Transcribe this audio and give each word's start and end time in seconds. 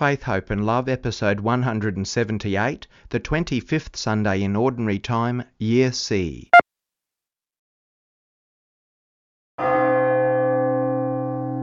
Faith, 0.00 0.22
Hope 0.22 0.48
and 0.48 0.64
Love, 0.64 0.88
episode 0.88 1.40
178, 1.40 2.86
the 3.10 3.20
25th 3.20 3.94
Sunday 3.94 4.42
in 4.42 4.56
Ordinary 4.56 4.98
Time, 4.98 5.44
Year 5.58 5.92
C. 5.92 6.48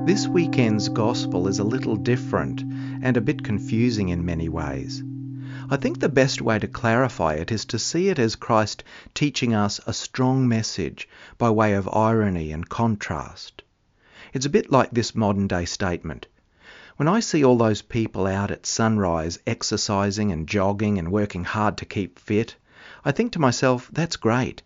This 0.05 0.27
weekend's 0.27 0.87
Gospel 0.89 1.47
is 1.47 1.57
a 1.57 1.63
little 1.63 1.95
different 1.95 2.61
and 3.01 3.17
a 3.17 3.21
bit 3.21 3.43
confusing 3.43 4.09
in 4.09 4.23
many 4.23 4.49
ways. 4.49 5.01
I 5.71 5.77
think 5.77 5.99
the 5.99 6.07
best 6.07 6.39
way 6.39 6.59
to 6.59 6.67
clarify 6.67 7.33
it 7.33 7.51
is 7.51 7.65
to 7.65 7.79
see 7.79 8.09
it 8.09 8.19
as 8.19 8.35
Christ 8.35 8.83
teaching 9.15 9.55
us 9.55 9.79
a 9.87 9.93
strong 9.93 10.47
message 10.47 11.09
by 11.39 11.49
way 11.49 11.73
of 11.73 11.89
irony 11.91 12.51
and 12.51 12.69
contrast. 12.69 13.63
It's 14.31 14.45
a 14.45 14.51
bit 14.51 14.71
like 14.71 14.91
this 14.91 15.15
modern 15.15 15.47
day 15.47 15.65
statement 15.65 16.27
when 16.97 17.07
I 17.07 17.19
see 17.19 17.45
all 17.45 17.57
those 17.57 17.83
people 17.83 18.25
out 18.25 18.49
at 18.49 18.65
sunrise 18.65 19.37
exercising 19.45 20.31
and 20.31 20.47
jogging 20.47 20.97
and 20.97 21.11
working 21.11 21.43
hard 21.43 21.77
to 21.77 21.85
keep 21.85 22.17
fit, 22.17 22.55
I 23.05 23.11
think 23.11 23.33
to 23.33 23.39
myself, 23.39 23.87
that's 23.93 24.15
great. 24.15 24.63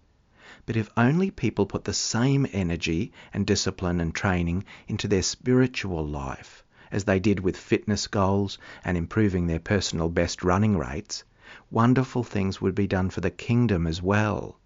But 0.66 0.78
if 0.78 0.90
only 0.96 1.30
people 1.30 1.66
put 1.66 1.84
the 1.84 1.94
same 1.94 2.48
energy 2.54 3.12
and 3.34 3.46
discipline 3.46 4.00
and 4.00 4.16
training 4.16 4.64
into 4.88 5.10
their 5.10 5.24
spiritual 5.24 6.08
life 6.08 6.64
as 6.90 7.04
they 7.04 7.20
did 7.20 7.42
with 7.42 7.58
fitness 7.58 8.08
goals 8.08 8.58
and 8.86 8.96
improving 8.96 9.48
their 9.48 9.60
personal 9.60 10.08
best 10.08 10.42
running 10.42 10.78
rates, 10.78 11.26
wonderful 11.70 12.24
things 12.24 12.62
would 12.62 12.76
be 12.76 12.88
done 12.88 13.10
for 13.10 13.20
the 13.20 13.30
kingdom 13.30 13.86
as 13.86 14.02
well. 14.02 14.58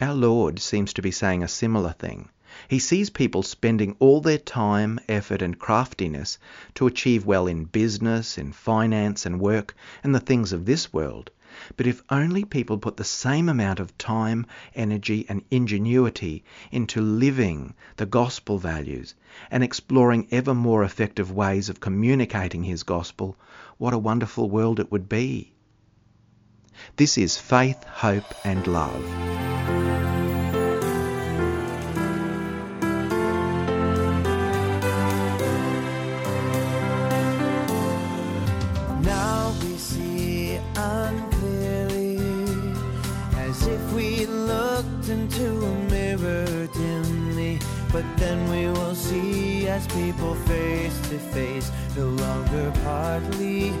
Our 0.00 0.14
Lord 0.14 0.60
seems 0.60 0.94
to 0.94 1.02
be 1.02 1.10
saying 1.10 1.42
a 1.42 1.48
similar 1.48 1.92
thing. 1.92 2.30
He 2.68 2.78
sees 2.78 3.10
people 3.10 3.42
spending 3.42 3.96
all 3.98 4.20
their 4.20 4.38
time, 4.38 5.00
effort, 5.08 5.42
and 5.42 5.58
craftiness 5.58 6.38
to 6.74 6.86
achieve 6.86 7.24
well 7.24 7.46
in 7.46 7.64
business, 7.64 8.38
in 8.38 8.52
finance 8.52 9.24
and 9.26 9.40
work, 9.40 9.74
and 10.02 10.14
the 10.14 10.20
things 10.20 10.52
of 10.52 10.64
this 10.64 10.92
world. 10.92 11.30
But 11.76 11.86
if 11.86 12.02
only 12.08 12.44
people 12.44 12.78
put 12.78 12.96
the 12.96 13.04
same 13.04 13.48
amount 13.48 13.78
of 13.78 13.96
time, 13.98 14.46
energy, 14.74 15.26
and 15.28 15.42
ingenuity 15.50 16.44
into 16.70 17.00
living 17.00 17.74
the 17.96 18.06
gospel 18.06 18.58
values 18.58 19.14
and 19.50 19.62
exploring 19.62 20.28
ever 20.30 20.54
more 20.54 20.82
effective 20.82 21.30
ways 21.30 21.68
of 21.68 21.80
communicating 21.80 22.64
His 22.64 22.82
gospel, 22.82 23.36
what 23.76 23.92
a 23.92 23.98
wonderful 23.98 24.48
world 24.48 24.80
it 24.80 24.90
would 24.90 25.08
be. 25.08 25.52
This 26.96 27.18
is 27.18 27.36
Faith, 27.36 27.84
Hope, 27.84 28.34
and 28.44 28.66
Love. 28.66 30.11
As 49.72 49.86
people 49.86 50.34
face 50.34 51.00
to 51.08 51.18
face, 51.18 51.72
no 51.96 52.04
longer 52.04 52.70
partly, 52.84 53.72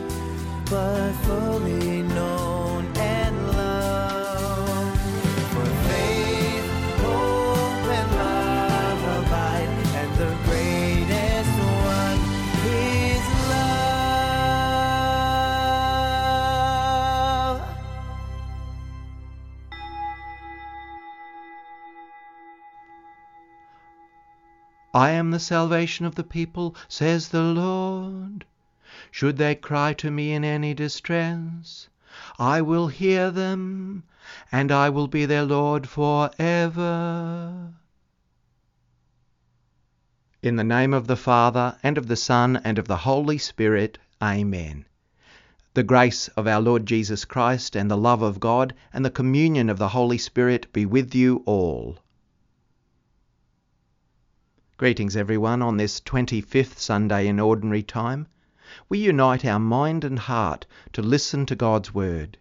but 0.70 1.12
fully 1.26 2.01
I 25.02 25.10
am 25.10 25.32
the 25.32 25.40
salvation 25.40 26.06
of 26.06 26.14
the 26.14 26.22
people, 26.22 26.76
says 26.86 27.30
the 27.30 27.42
Lord. 27.42 28.44
Should 29.10 29.36
they 29.36 29.56
cry 29.56 29.94
to 29.94 30.12
me 30.12 30.30
in 30.30 30.44
any 30.44 30.74
distress, 30.74 31.88
I 32.38 32.62
will 32.62 32.86
hear 32.86 33.32
them, 33.32 34.04
and 34.52 34.70
I 34.70 34.90
will 34.90 35.08
be 35.08 35.26
their 35.26 35.42
Lord 35.42 35.88
for 35.88 36.30
ever. 36.38 37.74
In 40.40 40.54
the 40.54 40.62
name 40.62 40.94
of 40.94 41.08
the 41.08 41.16
Father, 41.16 41.76
and 41.82 41.98
of 41.98 42.06
the 42.06 42.14
Son, 42.14 42.60
and 42.62 42.78
of 42.78 42.86
the 42.86 42.98
Holy 42.98 43.38
Spirit, 43.38 43.98
Amen. 44.22 44.84
The 45.74 45.82
grace 45.82 46.28
of 46.36 46.46
our 46.46 46.60
Lord 46.60 46.86
Jesus 46.86 47.24
Christ, 47.24 47.74
and 47.74 47.90
the 47.90 47.96
love 47.96 48.22
of 48.22 48.38
God, 48.38 48.72
and 48.92 49.04
the 49.04 49.10
communion 49.10 49.68
of 49.68 49.78
the 49.78 49.88
Holy 49.88 50.18
Spirit 50.18 50.72
be 50.72 50.86
with 50.86 51.12
you 51.12 51.42
all. 51.44 51.98
Greetings, 54.82 55.16
everyone, 55.16 55.62
on 55.62 55.76
this 55.76 56.00
25th 56.00 56.76
Sunday 56.76 57.28
in 57.28 57.38
Ordinary 57.38 57.84
Time. 57.84 58.26
We 58.88 58.98
unite 58.98 59.44
our 59.44 59.60
mind 59.60 60.02
and 60.02 60.18
heart 60.18 60.66
to 60.92 61.00
listen 61.00 61.46
to 61.46 61.54
God's 61.54 61.94
Word. 61.94 62.36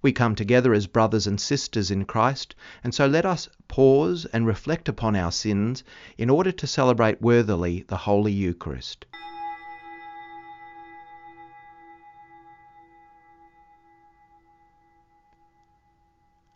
We 0.00 0.12
come 0.12 0.36
together 0.36 0.72
as 0.72 0.86
brothers 0.86 1.26
and 1.26 1.40
sisters 1.40 1.90
in 1.90 2.04
Christ, 2.04 2.54
and 2.84 2.94
so 2.94 3.08
let 3.08 3.26
us 3.26 3.48
pause 3.66 4.26
and 4.26 4.46
reflect 4.46 4.88
upon 4.88 5.16
our 5.16 5.32
sins 5.32 5.82
in 6.16 6.30
order 6.30 6.52
to 6.52 6.68
celebrate 6.68 7.20
worthily 7.20 7.84
the 7.88 7.96
Holy 7.96 8.30
Eucharist. 8.30 9.04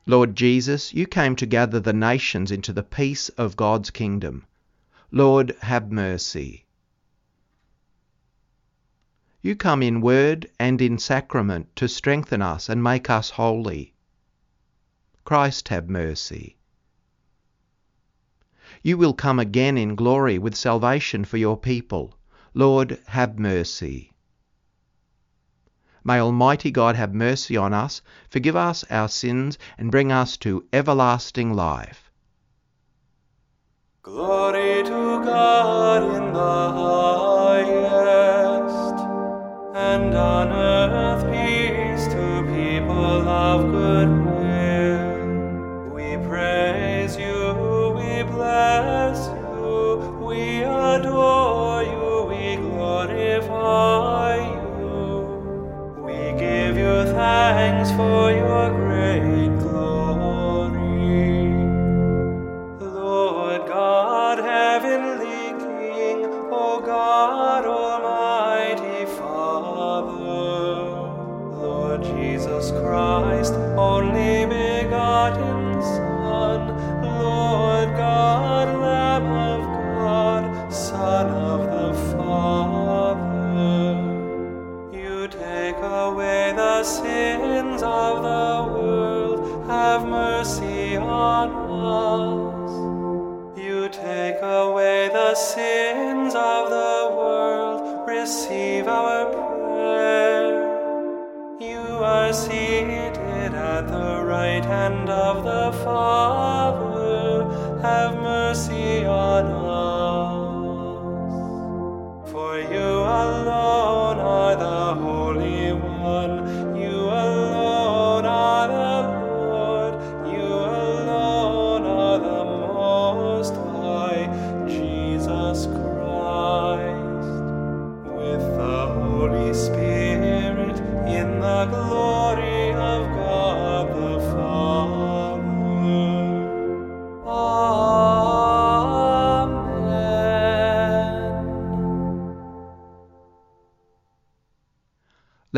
Lord 0.07 0.37
Jesus, 0.37 0.95
you 0.95 1.05
came 1.09 1.35
to 1.35 1.47
gather 1.47 1.81
the 1.81 1.93
nations 1.93 2.53
into 2.53 2.73
the 2.73 2.85
peace 2.85 3.29
of 3.31 3.57
God's 3.57 3.91
kingdom. 3.91 4.45
Lord, 5.11 5.57
have 5.63 5.91
mercy. 5.91 6.67
You 9.41 9.57
come 9.57 9.83
in 9.83 10.03
word 10.03 10.51
and 10.59 10.83
in 10.83 10.99
sacrament 10.99 11.75
to 11.77 11.89
strengthen 11.89 12.43
us 12.43 12.69
and 12.69 12.83
make 12.83 13.09
us 13.09 13.31
holy. 13.31 13.95
Christ, 15.25 15.69
have 15.69 15.89
mercy. 15.89 16.59
You 18.83 18.99
will 18.99 19.15
come 19.15 19.39
again 19.39 19.79
in 19.79 19.95
glory 19.95 20.39
with 20.39 20.55
salvation 20.55 21.25
for 21.25 21.39
your 21.39 21.57
people. 21.57 22.19
Lord, 22.53 22.99
have 23.07 23.39
mercy. 23.39 24.13
May 26.05 26.21
Almighty 26.21 26.71
God 26.71 26.97
have 26.97 27.15
mercy 27.15 27.57
on 27.57 27.73
us, 27.73 28.03
forgive 28.29 28.57
us 28.57 28.85
our 28.91 29.09
sins, 29.09 29.59
and 29.79 29.91
bring 29.91 30.13
us 30.13 30.37
to 30.39 30.67
everlasting 30.73 31.55
life. 31.55 32.08
Glory 34.01 34.85
to 34.85 35.25
God 35.25 36.05
in 36.05 36.33
the 36.33 36.71
highest, 37.59 38.15
and 39.75 40.15
on 40.15 40.53
earth 40.53 41.25
peace 41.33 42.07
to 42.07 42.45
people 42.47 43.29
of 43.29 43.73
good 43.73 44.09
will. 44.25 45.91
We 45.93 46.17
praise 46.29 47.17
you, 47.17 47.93
we 47.97 48.23
bless 48.23 49.27
you, 49.27 49.99
we 50.25 50.63
adore 50.63 51.83
you, 51.83 52.27
we 52.29 52.55
glorify 52.55 54.37
you. 54.37 55.27
We 56.05 56.39
give 56.39 56.77
you 56.79 57.05
thanks 57.13 57.91
for 57.91 58.31
your 58.31 58.78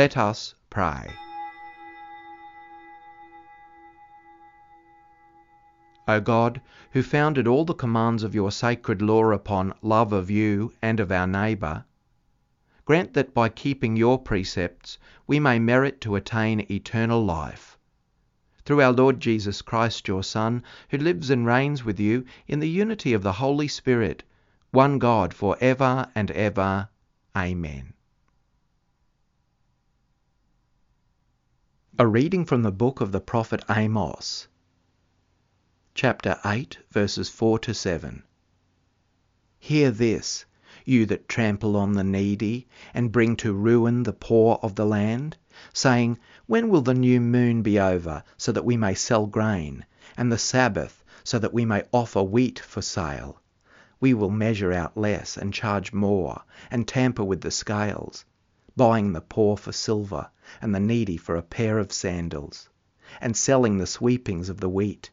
Let 0.01 0.17
us 0.17 0.55
pray. 0.71 1.13
O 6.09 6.21
God, 6.23 6.63
who 6.93 7.03
founded 7.03 7.47
all 7.47 7.67
the 7.67 7.75
commands 7.75 8.23
of 8.23 8.35
your 8.35 8.51
sacred 8.51 9.03
law 9.03 9.25
upon 9.31 9.75
love 9.83 10.15
of 10.15 10.31
you 10.31 10.73
and 10.81 11.01
of 11.01 11.13
our 11.13 11.27
neighbour, 11.27 11.85
grant 12.87 13.13
that 13.13 13.35
by 13.35 13.51
keeping 13.51 13.95
your 13.95 14.19
precepts 14.19 14.97
we 15.27 15.39
may 15.39 15.59
merit 15.59 16.01
to 16.01 16.17
attain 16.17 16.65
eternal 16.71 17.23
life. 17.23 17.77
Through 18.65 18.81
our 18.81 18.93
Lord 18.93 19.21
Jesus 19.21 19.61
Christ, 19.61 20.09
your 20.09 20.23
Son, 20.23 20.63
who 20.89 20.97
lives 20.97 21.29
and 21.29 21.45
reigns 21.45 21.85
with 21.85 22.01
you 22.01 22.25
in 22.49 22.61
the 22.61 22.71
unity 22.71 23.13
of 23.13 23.23
the 23.23 23.33
Holy 23.33 23.69
Spirit, 23.69 24.23
one 24.71 24.99
God 24.99 25.35
for 25.35 25.59
ever 25.61 26.09
and 26.15 26.31
ever. 26.31 26.89
Amen. 27.37 27.93
A 32.01 32.07
reading 32.07 32.47
from 32.47 32.63
the 32.63 32.73
book 32.73 33.03
of 33.03 33.13
the 33.13 33.21
prophet 33.21 33.63
Amos, 33.69 34.49
chapter 35.95 36.39
8, 36.47 36.79
verses 36.91 37.29
4 37.29 37.59
to 37.59 37.75
7. 37.75 38.23
Hear 39.59 39.91
this, 39.91 40.47
you 40.87 41.05
that 41.05 41.29
trample 41.29 41.77
on 41.77 41.93
the 41.93 42.03
needy, 42.03 42.67
and 42.95 43.13
bring 43.13 43.37
to 43.37 43.53
ruin 43.53 44.05
the 44.05 44.15
poor 44.15 44.59
of 44.63 44.77
the 44.77 44.87
land, 44.87 45.37
saying, 45.75 46.19
When 46.47 46.71
will 46.71 46.81
the 46.81 46.95
new 46.95 47.21
moon 47.21 47.61
be 47.61 47.79
over, 47.79 48.25
so 48.39 48.51
that 48.51 48.65
we 48.65 48.79
may 48.79 48.95
sell 48.95 49.27
grain, 49.27 49.85
and 50.17 50.33
the 50.33 50.39
Sabbath, 50.39 51.05
so 51.23 51.39
that 51.39 51.53
we 51.53 51.67
may 51.67 51.83
offer 51.93 52.23
wheat 52.23 52.61
for 52.61 52.81
sale? 52.81 53.43
We 54.01 54.15
will 54.15 54.31
measure 54.31 54.73
out 54.73 54.97
less, 54.97 55.37
and 55.37 55.53
charge 55.53 55.93
more, 55.93 56.45
and 56.71 56.89
tamper 56.89 57.25
with 57.25 57.43
the 57.43 57.51
scales 57.51 58.25
buying 58.77 59.13
the 59.13 59.21
poor 59.21 59.59
for 59.59 59.73
silver, 59.73 60.31
and 60.61 60.75
the 60.75 60.81
needy 60.81 61.17
for 61.17 61.37
a 61.37 61.43
pair 61.43 61.79
of 61.79 61.93
sandals, 61.93 62.69
and 63.21 63.37
selling 63.37 63.79
the 63.79 63.87
sweepings 63.87 64.49
of 64.49 64.61
the 64.61 64.69
wheat. 64.69 65.11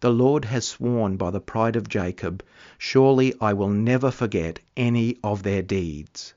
The 0.00 0.10
Lord 0.10 0.44
has 0.46 0.66
sworn 0.66 1.16
by 1.16 1.30
the 1.30 1.40
pride 1.40 1.76
of 1.76 1.88
Jacob, 1.88 2.42
Surely 2.78 3.34
I 3.40 3.52
will 3.52 3.68
never 3.70 4.10
forget 4.10 4.60
any 4.76 5.18
of 5.22 5.42
their 5.42 5.62
deeds. 5.62 6.34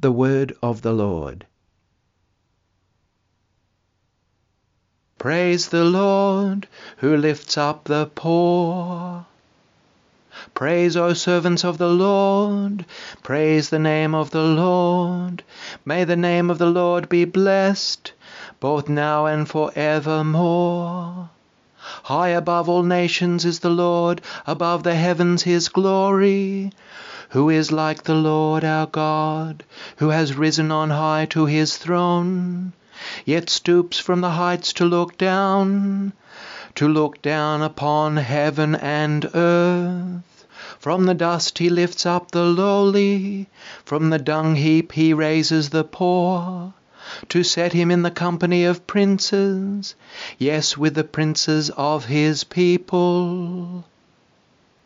The 0.00 0.12
Word 0.12 0.54
of 0.62 0.82
the 0.82 0.92
Lord. 0.92 1.46
Praise 5.18 5.68
the 5.68 5.84
Lord, 5.84 6.68
who 6.98 7.16
lifts 7.16 7.56
up 7.56 7.84
the 7.84 8.06
poor. 8.06 9.26
Praise, 10.52 10.98
O 10.98 11.14
servants 11.14 11.64
of 11.64 11.78
the 11.78 11.88
Lord. 11.88 12.84
Praise 13.22 13.70
the 13.70 13.78
name 13.78 14.14
of 14.14 14.32
the 14.32 14.42
Lord. 14.42 15.42
May 15.84 16.04
the 16.04 16.14
name 16.14 16.50
of 16.50 16.58
the 16.58 16.70
Lord 16.70 17.08
be 17.08 17.24
blessed, 17.24 18.12
both 18.60 18.86
now 18.86 19.24
and 19.24 19.48
for 19.48 19.72
evermore. 19.74 21.30
High 22.02 22.28
above 22.28 22.68
all 22.68 22.82
nations 22.82 23.46
is 23.46 23.60
the 23.60 23.70
Lord, 23.70 24.20
above 24.46 24.82
the 24.82 24.94
heavens 24.94 25.44
his 25.44 25.70
glory. 25.70 26.70
Who 27.30 27.48
is 27.48 27.72
like 27.72 28.02
the 28.02 28.14
Lord 28.14 28.62
our 28.62 28.86
God, 28.86 29.64
who 29.96 30.10
has 30.10 30.36
risen 30.36 30.70
on 30.70 30.90
high 30.90 31.24
to 31.30 31.46
his 31.46 31.78
throne, 31.78 32.74
yet 33.24 33.48
stoops 33.48 33.98
from 33.98 34.20
the 34.20 34.32
heights 34.32 34.74
to 34.74 34.84
look 34.84 35.16
down 35.16 36.12
to 36.76 36.86
look 36.86 37.22
down 37.22 37.62
upon 37.62 38.18
heaven 38.18 38.74
and 38.74 39.30
earth. 39.34 40.46
From 40.78 41.06
the 41.06 41.14
dust 41.14 41.56
he 41.58 41.70
lifts 41.70 42.04
up 42.04 42.30
the 42.30 42.44
lowly, 42.44 43.48
from 43.82 44.10
the 44.10 44.18
dung 44.18 44.56
heap 44.56 44.92
he 44.92 45.14
raises 45.14 45.70
the 45.70 45.84
poor, 45.84 46.74
to 47.30 47.42
set 47.42 47.72
him 47.72 47.90
in 47.90 48.02
the 48.02 48.10
company 48.10 48.64
of 48.64 48.86
princes, 48.86 49.94
yes, 50.38 50.76
with 50.76 50.94
the 50.94 51.04
princes 51.04 51.70
of 51.70 52.04
his 52.04 52.44
people. 52.44 53.86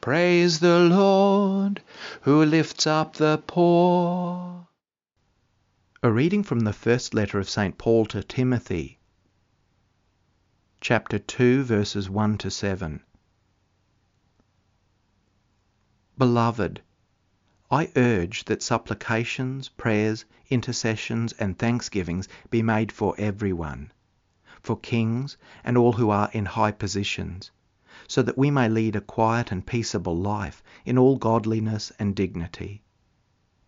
Praise 0.00 0.60
the 0.60 0.78
Lord, 0.78 1.82
who 2.20 2.44
lifts 2.44 2.86
up 2.86 3.16
the 3.16 3.42
poor. 3.48 4.68
A 6.04 6.12
reading 6.12 6.44
from 6.44 6.60
the 6.60 6.72
first 6.72 7.14
letter 7.14 7.40
of 7.40 7.50
St. 7.50 7.76
Paul 7.76 8.06
to 8.06 8.22
Timothy 8.22 8.99
chapter 10.82 11.18
2, 11.18 11.62
verses 11.62 12.08
1 12.08 12.38
to 12.38 12.50
7. 12.50 13.02
Beloved, 16.16 16.80
I 17.70 17.92
urge 17.96 18.46
that 18.46 18.62
supplications, 18.62 19.68
prayers, 19.68 20.24
intercessions, 20.48 21.34
and 21.34 21.58
thanksgivings 21.58 22.28
be 22.48 22.62
made 22.62 22.90
for 22.92 23.14
everyone, 23.18 23.92
for 24.62 24.74
kings 24.74 25.36
and 25.64 25.76
all 25.76 25.92
who 25.92 26.08
are 26.08 26.30
in 26.32 26.46
high 26.46 26.72
positions, 26.72 27.50
so 28.08 28.22
that 28.22 28.38
we 28.38 28.50
may 28.50 28.70
lead 28.70 28.96
a 28.96 29.02
quiet 29.02 29.52
and 29.52 29.66
peaceable 29.66 30.16
life 30.16 30.62
in 30.86 30.96
all 30.96 31.18
godliness 31.18 31.92
and 31.98 32.16
dignity. 32.16 32.82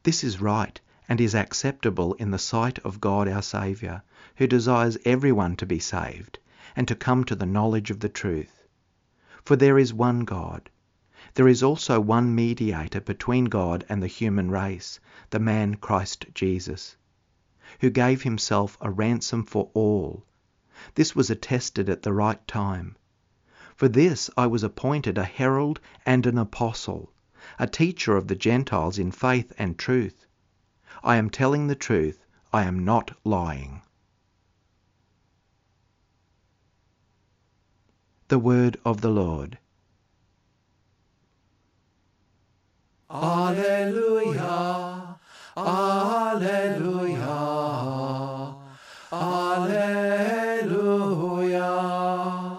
This 0.03 0.25
is 0.25 0.41
right 0.41 0.81
and 1.11 1.20
is 1.20 1.35
acceptable 1.35 2.15
in 2.15 2.31
the 2.31 2.38
sight 2.38 2.79
of 2.79 3.03
God 3.03 3.29
our 3.29 3.43
Saviour, 3.43 4.03
who 4.37 4.47
desires 4.47 4.97
everyone 5.05 5.56
to 5.56 5.67
be 5.67 5.79
saved 5.79 6.38
and 6.75 6.89
to 6.89 6.95
come 6.95 7.25
to 7.25 7.35
the 7.35 7.47
knowledge 7.47 7.91
of 7.91 8.01
the 8.01 8.09
truth. 8.09 8.65
For 9.45 9.57
there 9.57 9.79
is 9.79 9.93
one 9.93 10.21
God. 10.21 10.71
There 11.35 11.49
is 11.49 11.63
also 11.63 12.01
one 12.01 12.35
mediator 12.35 13.01
between 13.01 13.46
God 13.46 13.85
and 13.89 14.03
the 14.03 14.06
human 14.06 14.51
race, 14.51 15.01
the 15.31 15.39
man 15.39 15.75
Christ 15.77 16.27
Jesus, 16.35 16.96
who 17.81 17.91
gave 17.91 18.23
himself 18.23 18.77
a 18.81 18.91
ransom 18.91 19.44
for 19.44 19.70
all. 19.75 20.25
This 20.94 21.17
was 21.17 21.31
attested 21.31 21.89
at 21.89 22.03
the 22.03 22.13
right 22.13 22.46
time. 22.46 22.96
For 23.77 23.89
this 23.89 24.31
I 24.37 24.46
was 24.46 24.63
appointed 24.63 25.19
a 25.19 25.25
herald 25.25 25.81
and 26.05 26.27
an 26.27 26.39
apostle, 26.39 27.13
a 27.58 27.67
teacher 27.67 28.17
of 28.17 28.29
the 28.29 28.37
Gentiles 28.37 28.99
in 28.99 29.11
faith 29.11 29.53
and 29.58 29.79
truth. 29.79 30.27
I 31.03 31.17
am 31.17 31.31
telling 31.31 31.67
the 31.67 31.75
truth, 31.75 32.25
I 32.53 32.65
am 32.65 32.85
not 32.85 33.17
lying. 33.25 33.82
The 38.32 38.39
word 38.39 38.79
of 38.82 39.03
the 39.03 39.10
Lord. 39.10 39.58
Alleluia, 43.10 45.19
Alleluia, 45.55 47.27
Alleluia. 49.12 50.48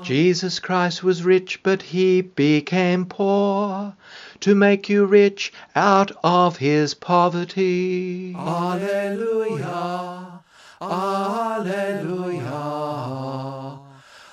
Jesus 0.03 0.60
Christ 0.60 1.03
was 1.03 1.24
rich, 1.24 1.63
but 1.63 1.82
he 1.82 2.22
became 2.22 3.08
poor 3.08 3.96
to 4.42 4.53
make 4.53 4.89
you 4.89 5.08
rich 5.08 5.51
out 5.75 6.12
of 6.24 6.58
his 6.58 6.94
poverty. 6.94 8.36
Alleluia, 8.38 10.39
Alleluia, 10.80 12.60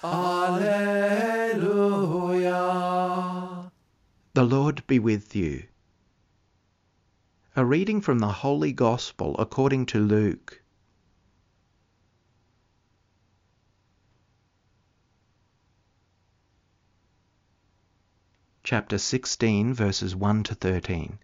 Alleluia. 0.04 1.29
The 4.40 4.46
Lord 4.46 4.86
be 4.86 4.98
with 4.98 5.36
you. 5.36 5.64
A 7.54 7.62
reading 7.62 8.00
from 8.00 8.20
the 8.20 8.32
Holy 8.32 8.72
Gospel 8.72 9.36
according 9.38 9.84
to 9.92 9.98
Luke. 9.98 10.62
Chapter 18.64 18.96
16, 18.96 19.74
verses 19.74 20.16
1 20.16 20.44
to 20.44 20.54
13. 20.54 21.18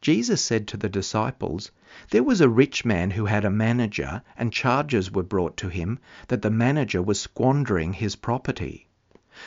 Jesus 0.00 0.40
said 0.40 0.68
to 0.68 0.76
the 0.76 0.88
disciples, 0.88 1.72
There 2.10 2.22
was 2.22 2.40
a 2.40 2.48
rich 2.48 2.84
man 2.84 3.10
who 3.10 3.24
had 3.24 3.44
a 3.44 3.50
manager, 3.50 4.22
and 4.36 4.52
charges 4.52 5.10
were 5.10 5.24
brought 5.24 5.56
to 5.56 5.70
him 5.70 5.98
that 6.28 6.42
the 6.42 6.52
manager 6.52 7.02
was 7.02 7.20
squandering 7.20 7.94
his 7.94 8.14
property. 8.14 8.86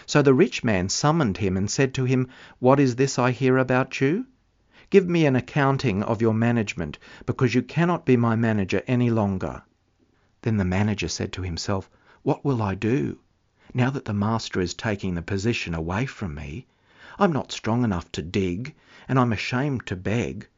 So 0.05 0.21
the 0.21 0.33
rich 0.33 0.65
man 0.65 0.89
summoned 0.89 1.37
him 1.37 1.55
and 1.55 1.71
said 1.71 1.93
to 1.93 2.03
him, 2.03 2.27
What 2.59 2.77
is 2.77 2.97
this 2.97 3.17
I 3.17 3.31
hear 3.31 3.57
about 3.57 4.01
you? 4.01 4.25
Give 4.89 5.07
me 5.07 5.25
an 5.25 5.37
accounting 5.37 6.03
of 6.03 6.21
your 6.21 6.33
management, 6.33 6.97
because 7.25 7.55
you 7.55 7.61
cannot 7.61 8.05
be 8.05 8.17
my 8.17 8.35
manager 8.35 8.83
any 8.85 9.09
longer. 9.09 9.63
Then 10.41 10.57
the 10.57 10.65
manager 10.65 11.07
said 11.07 11.31
to 11.31 11.41
himself, 11.41 11.89
What 12.23 12.43
will 12.43 12.61
I 12.61 12.75
do? 12.75 13.19
Now 13.73 13.89
that 13.91 14.03
the 14.03 14.13
master 14.13 14.59
is 14.59 14.73
taking 14.73 15.15
the 15.15 15.21
position 15.21 15.73
away 15.73 16.05
from 16.05 16.35
me, 16.35 16.67
I'm 17.17 17.31
not 17.31 17.53
strong 17.53 17.85
enough 17.85 18.11
to 18.11 18.21
dig, 18.21 18.75
and 19.07 19.17
I'm 19.17 19.31
ashamed 19.31 19.85
to 19.85 19.95
beg. 19.95 20.49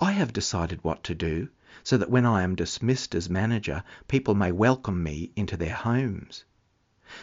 I 0.00 0.12
have 0.12 0.32
decided 0.32 0.82
what 0.82 1.04
to 1.04 1.14
do, 1.14 1.50
so 1.82 1.98
that 1.98 2.10
when 2.10 2.24
I 2.24 2.42
am 2.42 2.54
dismissed 2.54 3.14
as 3.14 3.28
manager, 3.28 3.82
people 4.08 4.34
may 4.34 4.50
welcome 4.50 5.02
me 5.02 5.30
into 5.36 5.58
their 5.58 5.74
homes. 5.74 6.46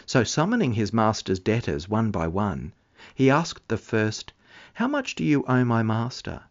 So 0.05 0.25
summoning 0.25 0.73
his 0.73 0.91
master's 0.91 1.39
debtors 1.39 1.87
one 1.87 2.11
by 2.11 2.27
one, 2.27 2.73
he 3.15 3.29
asked 3.29 3.69
the 3.69 3.77
first, 3.77 4.33
How 4.73 4.85
much 4.85 5.15
do 5.15 5.23
you 5.23 5.45
owe 5.47 5.63
my 5.63 5.81
master? 5.81 6.43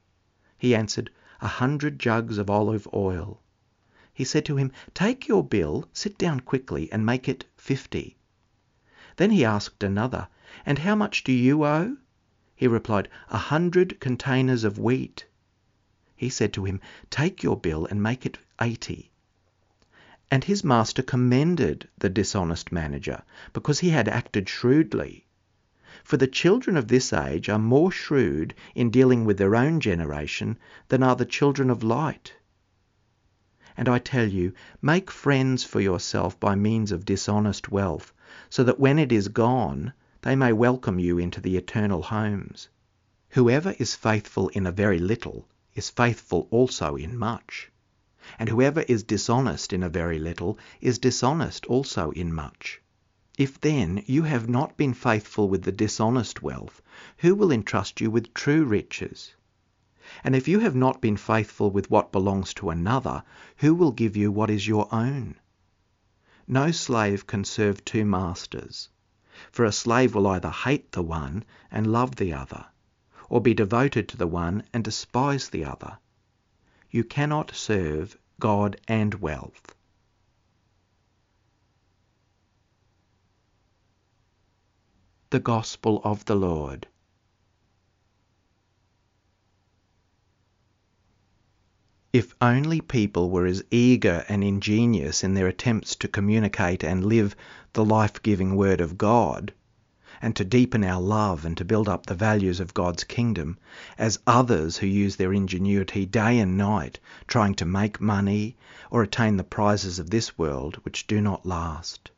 He 0.57 0.75
answered, 0.75 1.11
A 1.43 1.47
hundred 1.47 1.99
jugs 1.99 2.39
of 2.39 2.49
olive 2.49 2.89
oil. 2.95 3.43
He 4.15 4.25
said 4.25 4.47
to 4.47 4.57
him, 4.57 4.73
Take 4.95 5.29
your 5.29 5.45
bill, 5.45 5.87
sit 5.93 6.17
down 6.17 6.41
quickly, 6.41 6.91
and 6.91 7.05
make 7.05 7.29
it 7.29 7.45
fifty. 7.59 8.17
Then 9.17 9.33
he 9.33 9.45
asked 9.45 9.83
another, 9.83 10.29
And 10.65 10.79
how 10.79 10.95
much 10.95 11.23
do 11.23 11.31
you 11.31 11.63
owe? 11.63 11.99
He 12.55 12.67
replied, 12.67 13.11
A 13.29 13.37
hundred 13.37 14.01
containers 14.01 14.65
of 14.65 14.79
wheat. 14.79 15.27
He 16.17 16.31
said 16.31 16.55
to 16.55 16.65
him, 16.65 16.81
Take 17.11 17.43
your 17.43 17.59
bill 17.61 17.85
and 17.85 18.03
make 18.03 18.25
it 18.25 18.39
eighty. 18.63 19.11
And 20.31 20.43
his 20.43 20.65
master 20.65 21.03
commended 21.03 21.89
the 21.99 22.09
dishonest 22.09 22.73
manager 22.73 23.23
because 23.53 23.79
he 23.79 23.91
had 23.91 24.09
acted 24.09 24.49
shrewdly. 24.49 25.27
For 26.03 26.17
the 26.17 26.27
children 26.27 26.77
of 26.77 26.89
this 26.89 27.13
age 27.13 27.49
are 27.49 27.59
more 27.59 27.93
shrewd 27.93 28.55
in 28.75 28.91
dealing 28.91 29.25
with 29.25 29.39
their 29.39 29.55
own 29.55 29.79
generation 29.81 30.59
than 30.89 31.03
are 31.03 31.17
the 31.17 31.25
children 31.25 31.71
of 31.71 31.83
light. 31.83 32.35
And 33.77 33.89
I 33.89 33.99
tell 33.99 34.27
you, 34.27 34.53
make 34.83 35.11
friends 35.11 35.63
for 35.63 35.81
yourself 35.81 36.41
by 36.41 36.55
means 36.55 36.93
of 36.93 37.05
dishonest 37.05 37.71
wealth, 37.71 38.13
so 38.51 38.65
that 38.65 38.81
when 38.81 38.99
it 38.99 39.13
is 39.13 39.29
gone, 39.29 39.93
they 40.23 40.35
may 40.35 40.53
welcome 40.53 40.99
you 40.99 41.19
into 41.19 41.41
the 41.41 41.57
eternal 41.57 42.03
homes. 42.03 42.69
Whoever 43.31 43.77
is 43.79 43.95
faithful 43.95 44.49
in 44.49 44.67
a 44.67 44.73
very 44.73 44.99
little 44.99 45.47
is 45.75 45.91
faithful 45.91 46.49
also 46.51 46.97
in 46.97 47.17
much. 47.17 47.71
And 48.41 48.49
whoever 48.49 48.81
is 48.89 49.05
dishonest 49.05 49.73
in 49.73 49.85
a 49.85 49.89
very 49.89 50.19
little 50.19 50.59
is 50.81 50.99
dishonest 50.99 51.65
also 51.67 52.11
in 52.11 52.35
much. 52.35 52.83
If 53.39 53.61
then 53.61 54.03
you 54.07 54.25
have 54.25 54.49
not 54.49 54.77
been 54.77 54.95
faithful 54.95 55.49
with 55.49 55.63
the 55.63 55.71
dishonest 55.71 56.43
wealth, 56.43 56.83
who 57.19 57.37
will 57.37 57.53
entrust 57.53 58.01
you 58.01 58.11
with 58.11 58.35
true 58.35 58.65
riches? 58.65 59.35
And 60.25 60.35
if 60.35 60.49
you 60.49 60.59
have 60.59 60.75
not 60.75 61.01
been 61.01 61.17
faithful 61.17 61.71
with 61.71 61.91
what 61.91 62.11
belongs 62.11 62.53
to 62.55 62.71
another, 62.71 63.23
who 63.59 63.75
will 63.75 63.93
give 63.93 64.17
you 64.17 64.33
what 64.33 64.51
is 64.51 64.67
your 64.67 64.89
own? 64.93 65.37
No 66.49 66.71
slave 66.71 67.27
can 67.27 67.45
serve 67.45 67.85
two 67.85 68.05
masters, 68.05 68.89
for 69.53 69.65
a 69.65 69.71
slave 69.73 70.15
will 70.15 70.27
either 70.27 70.51
hate 70.51 70.93
the 70.93 71.03
one 71.03 71.45
and 71.71 71.87
love 71.93 72.17
the 72.17 72.33
other, 72.33 72.67
or 73.29 73.41
be 73.41 73.53
devoted 73.55 74.09
to 74.09 74.17
the 74.17 74.27
one 74.27 74.63
and 74.73 74.83
despise 74.83 75.49
the 75.49 75.65
other. 75.65 75.99
You 76.97 77.05
cannot 77.05 77.55
serve 77.55 78.17
God 78.41 78.81
and 78.89 79.17
wealth. 79.17 79.75
The 85.29 85.39
Gospel 85.39 86.01
of 86.05 86.25
the 86.25 86.37
Lord. 86.37 86.89
If 92.15 92.35
only 92.41 92.81
people 92.81 93.29
were 93.29 93.45
as 93.45 93.63
eager 93.71 94.25
and 94.27 94.43
ingenious 94.43 95.23
in 95.23 95.35
their 95.35 95.49
attempts 95.49 95.97
to 95.97 96.09
communicate 96.09 96.83
and 96.83 97.05
live 97.05 97.37
the 97.75 97.85
life 97.85 98.23
giving 98.23 98.57
Word 98.57 98.81
of 98.81 98.97
God, 98.97 99.53
and 100.23 100.35
to 100.35 100.45
deepen 100.45 100.83
our 100.83 101.01
love 101.01 101.45
and 101.45 101.57
to 101.57 101.65
build 101.65 101.89
up 101.89 102.07
the 102.07 102.15
values 102.15 102.59
of 102.59 102.73
God's 102.73 103.05
kingdom, 103.05 103.59
as 103.99 104.19
others 104.27 104.79
who 104.79 104.87
use 104.87 105.17
their 105.17 105.33
ingenuity 105.33 106.07
day 106.07 106.39
and 106.39 106.57
night 106.57 106.99
trying 107.27 107.55
to 107.55 107.67
make 107.67 108.01
money 108.01 108.57
or 108.91 109.03
attain 109.03 109.37
the 109.37 109.45
prizes 109.45 109.99
of 109.99 110.09
this 110.11 110.39
world 110.39 110.77
which 110.85 111.07
do 111.07 111.21
not 111.21 111.45
last. 111.45 112.11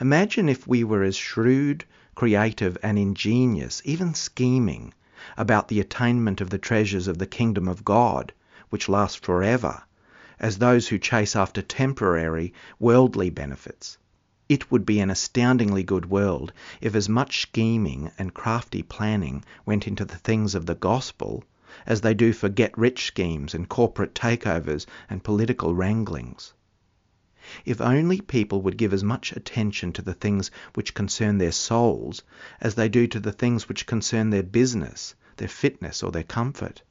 Imagine 0.00 0.48
if 0.48 0.66
we 0.66 0.82
were 0.82 1.04
as 1.04 1.16
shrewd, 1.16 1.84
creative, 2.14 2.76
and 2.82 2.98
ingenious, 2.98 3.80
even 3.84 4.14
scheming, 4.14 4.92
about 5.36 5.68
the 5.68 5.80
attainment 5.80 6.40
of 6.40 6.50
the 6.50 6.58
treasures 6.58 7.06
of 7.06 7.18
the 7.18 7.26
kingdom 7.26 7.68
of 7.68 7.84
God, 7.84 8.32
which 8.70 8.88
last 8.88 9.24
forever, 9.24 9.82
as 10.40 10.58
those 10.58 10.88
who 10.88 10.98
chase 10.98 11.36
after 11.36 11.62
temporary, 11.62 12.52
worldly 12.78 13.30
benefits. 13.30 13.98
It 14.48 14.70
would 14.70 14.86
be 14.86 15.00
an 15.00 15.10
astoundingly 15.10 15.82
good 15.82 16.08
world 16.08 16.52
if 16.80 16.94
as 16.94 17.08
much 17.08 17.42
scheming 17.42 18.12
and 18.16 18.32
crafty 18.32 18.80
planning 18.80 19.44
went 19.64 19.88
into 19.88 20.04
the 20.04 20.18
things 20.18 20.54
of 20.54 20.66
the 20.66 20.76
gospel 20.76 21.42
as 21.84 22.00
they 22.00 22.14
do 22.14 22.32
for 22.32 22.48
get 22.48 22.78
rich 22.78 23.06
schemes 23.06 23.54
and 23.54 23.68
corporate 23.68 24.14
takeovers 24.14 24.86
and 25.10 25.24
political 25.24 25.74
wranglings. 25.74 26.52
If 27.64 27.80
only 27.80 28.20
people 28.20 28.62
would 28.62 28.76
give 28.76 28.92
as 28.92 29.02
much 29.02 29.32
attention 29.32 29.92
to 29.94 30.02
the 30.02 30.14
things 30.14 30.52
which 30.74 30.94
concern 30.94 31.38
their 31.38 31.50
souls 31.50 32.22
as 32.60 32.76
they 32.76 32.88
do 32.88 33.08
to 33.08 33.18
the 33.18 33.32
things 33.32 33.68
which 33.68 33.84
concern 33.84 34.30
their 34.30 34.44
business, 34.44 35.16
their 35.38 35.48
fitness, 35.48 36.04
or 36.04 36.12
their 36.12 36.22
comfort. 36.22 36.82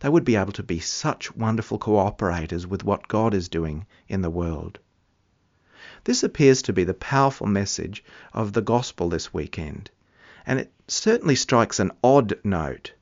They 0.00 0.08
would 0.08 0.24
be 0.24 0.36
able 0.36 0.52
to 0.52 0.62
be 0.62 0.80
such 0.80 1.36
wonderful 1.36 1.78
cooperators 1.78 2.64
with 2.64 2.82
what 2.82 3.08
God 3.08 3.34
is 3.34 3.50
doing 3.50 3.84
in 4.08 4.22
the 4.22 4.30
world. 4.30 4.78
This 6.04 6.24
appears 6.24 6.62
to 6.62 6.72
be 6.72 6.82
the 6.82 6.94
powerful 6.94 7.46
message 7.46 8.02
of 8.32 8.52
the 8.52 8.60
gospel 8.60 9.08
this 9.08 9.32
weekend, 9.32 9.88
and 10.44 10.58
it 10.58 10.72
certainly 10.88 11.36
strikes 11.36 11.78
an 11.78 11.92
odd 12.02 12.38
note. 12.42 12.92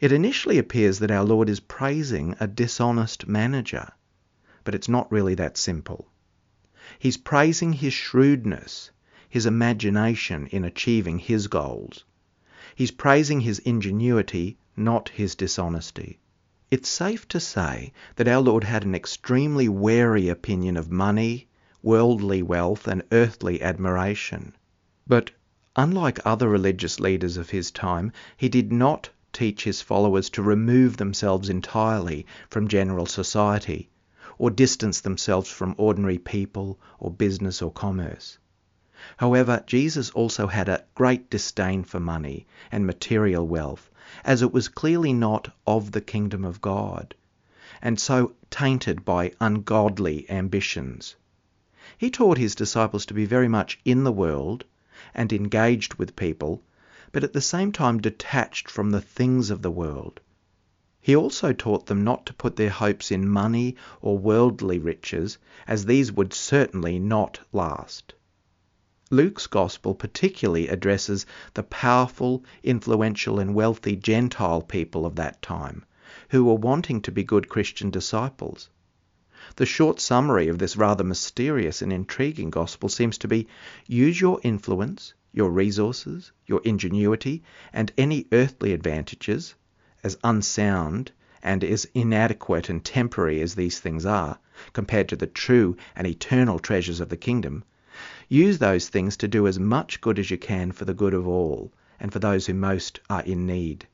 It 0.00 0.12
initially 0.12 0.58
appears 0.58 0.98
that 0.98 1.10
our 1.10 1.24
Lord 1.24 1.48
is 1.48 1.60
praising 1.60 2.36
a 2.38 2.46
dishonest 2.46 3.26
manager, 3.26 3.88
but 4.64 4.74
it's 4.74 4.86
not 4.88 5.10
really 5.10 5.34
that 5.36 5.56
simple. 5.56 6.08
He's 6.98 7.16
praising 7.16 7.72
his 7.72 7.94
shrewdness, 7.94 8.90
his 9.30 9.46
imagination 9.46 10.46
in 10.48 10.62
achieving 10.62 11.18
his 11.18 11.46
goals. 11.46 12.04
He's 12.74 12.90
praising 12.90 13.40
his 13.40 13.60
ingenuity, 13.60 14.58
not 14.76 15.08
his 15.08 15.34
dishonesty. 15.36 16.18
It's 16.70 16.90
safe 16.90 17.26
to 17.28 17.40
say 17.40 17.94
that 18.16 18.28
our 18.28 18.42
Lord 18.42 18.64
had 18.64 18.84
an 18.84 18.94
extremely 18.94 19.70
wary 19.70 20.28
opinion 20.28 20.76
of 20.76 20.90
money, 20.90 21.48
worldly 21.86 22.42
wealth, 22.42 22.88
and 22.88 23.00
earthly 23.12 23.62
admiration. 23.62 24.52
But 25.06 25.30
unlike 25.76 26.18
other 26.26 26.48
religious 26.48 26.98
leaders 26.98 27.36
of 27.36 27.50
his 27.50 27.70
time, 27.70 28.10
he 28.36 28.48
did 28.48 28.72
not 28.72 29.08
teach 29.32 29.62
his 29.62 29.80
followers 29.80 30.28
to 30.30 30.42
remove 30.42 30.96
themselves 30.96 31.48
entirely 31.48 32.26
from 32.50 32.66
general 32.66 33.06
society 33.06 33.88
or 34.36 34.50
distance 34.50 35.00
themselves 35.00 35.48
from 35.48 35.76
ordinary 35.78 36.18
people 36.18 36.76
or 36.98 37.08
business 37.08 37.62
or 37.62 37.70
commerce. 37.70 38.36
However, 39.18 39.62
Jesus 39.64 40.10
also 40.10 40.48
had 40.48 40.68
a 40.68 40.84
great 40.96 41.30
disdain 41.30 41.84
for 41.84 42.00
money 42.00 42.48
and 42.72 42.84
material 42.84 43.46
wealth, 43.46 43.88
as 44.24 44.42
it 44.42 44.52
was 44.52 44.66
clearly 44.66 45.12
not 45.12 45.54
of 45.68 45.92
the 45.92 46.00
kingdom 46.00 46.44
of 46.44 46.60
God, 46.60 47.14
and 47.80 48.00
so 48.00 48.32
tainted 48.50 49.04
by 49.04 49.30
ungodly 49.40 50.28
ambitions. 50.28 51.14
He 51.98 52.10
taught 52.10 52.36
his 52.36 52.54
disciples 52.54 53.06
to 53.06 53.14
be 53.14 53.24
very 53.24 53.48
much 53.48 53.78
in 53.84 54.04
the 54.04 54.12
world 54.12 54.64
and 55.14 55.32
engaged 55.32 55.94
with 55.94 56.14
people, 56.14 56.62
but 57.10 57.24
at 57.24 57.32
the 57.32 57.40
same 57.40 57.72
time 57.72 58.02
detached 58.02 58.70
from 58.70 58.90
the 58.90 59.00
things 59.00 59.48
of 59.48 59.62
the 59.62 59.70
world. 59.70 60.20
He 61.00 61.16
also 61.16 61.54
taught 61.54 61.86
them 61.86 62.04
not 62.04 62.26
to 62.26 62.34
put 62.34 62.56
their 62.56 62.68
hopes 62.68 63.10
in 63.10 63.26
money 63.26 63.76
or 64.02 64.18
worldly 64.18 64.78
riches, 64.78 65.38
as 65.66 65.86
these 65.86 66.12
would 66.12 66.34
certainly 66.34 66.98
not 66.98 67.40
last. 67.50 68.12
Luke's 69.10 69.46
Gospel 69.46 69.94
particularly 69.94 70.68
addresses 70.68 71.24
the 71.54 71.62
powerful, 71.62 72.44
influential, 72.62 73.38
and 73.38 73.54
wealthy 73.54 73.96
Gentile 73.96 74.60
people 74.60 75.06
of 75.06 75.14
that 75.14 75.40
time, 75.40 75.84
who 76.28 76.44
were 76.44 76.54
wanting 76.56 77.00
to 77.00 77.10
be 77.12 77.24
good 77.24 77.48
Christian 77.48 77.88
disciples. 77.88 78.68
The 79.54 79.64
short 79.64 80.00
summary 80.00 80.48
of 80.48 80.58
this 80.58 80.76
rather 80.76 81.04
mysterious 81.04 81.80
and 81.80 81.92
intriguing 81.92 82.50
Gospel 82.50 82.88
seems 82.88 83.16
to 83.18 83.28
be 83.28 83.46
use 83.86 84.20
your 84.20 84.40
influence, 84.42 85.14
your 85.32 85.50
resources, 85.50 86.32
your 86.46 86.60
ingenuity, 86.64 87.44
and 87.72 87.92
any 87.96 88.26
earthly 88.32 88.72
advantages, 88.72 89.54
as 90.02 90.18
unsound 90.24 91.12
and 91.44 91.62
as 91.62 91.86
inadequate 91.94 92.68
and 92.68 92.84
temporary 92.84 93.40
as 93.40 93.54
these 93.54 93.78
things 93.78 94.04
are, 94.04 94.38
compared 94.72 95.08
to 95.10 95.16
the 95.16 95.28
true 95.28 95.76
and 95.94 96.08
eternal 96.08 96.58
treasures 96.58 96.98
of 96.98 97.08
the 97.08 97.16
kingdom, 97.16 97.62
use 98.28 98.58
those 98.58 98.88
things 98.88 99.16
to 99.18 99.28
do 99.28 99.46
as 99.46 99.60
much 99.60 100.00
good 100.00 100.18
as 100.18 100.30
you 100.30 100.38
can 100.38 100.72
for 100.72 100.84
the 100.84 100.94
good 100.94 101.14
of 101.14 101.28
all 101.28 101.72
and 102.00 102.12
for 102.12 102.18
those 102.18 102.46
who 102.46 102.54
most 102.54 102.98
are 103.08 103.22
in 103.22 103.46
need. 103.46 103.86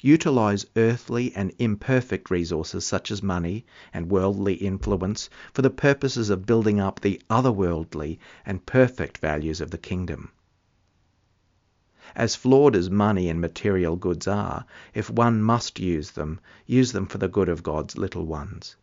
Utilize 0.00 0.64
earthly 0.76 1.32
and 1.36 1.52
imperfect 1.58 2.30
resources 2.30 2.86
such 2.86 3.10
as 3.10 3.22
money 3.22 3.66
and 3.92 4.10
worldly 4.10 4.54
influence 4.54 5.28
for 5.52 5.62
the 5.62 5.68
purposes 5.70 6.30
of 6.30 6.46
building 6.46 6.80
up 6.80 7.00
the 7.00 7.20
otherworldly 7.28 8.18
and 8.46 8.64
perfect 8.66 9.18
values 9.18 9.60
of 9.60 9.70
the 9.70 9.78
kingdom. 9.78 10.30
As 12.16 12.36
flawed 12.36 12.76
as 12.76 12.90
money 12.90 13.28
and 13.28 13.40
material 13.40 13.96
goods 13.96 14.28
are, 14.28 14.64
if 14.94 15.10
one 15.10 15.42
must 15.42 15.80
use 15.80 16.12
them, 16.12 16.40
use 16.66 16.92
them 16.92 17.06
for 17.06 17.18
the 17.18 17.28
good 17.28 17.48
of 17.48 17.62
God's 17.62 17.98
little 17.98 18.24
ones. 18.24 18.76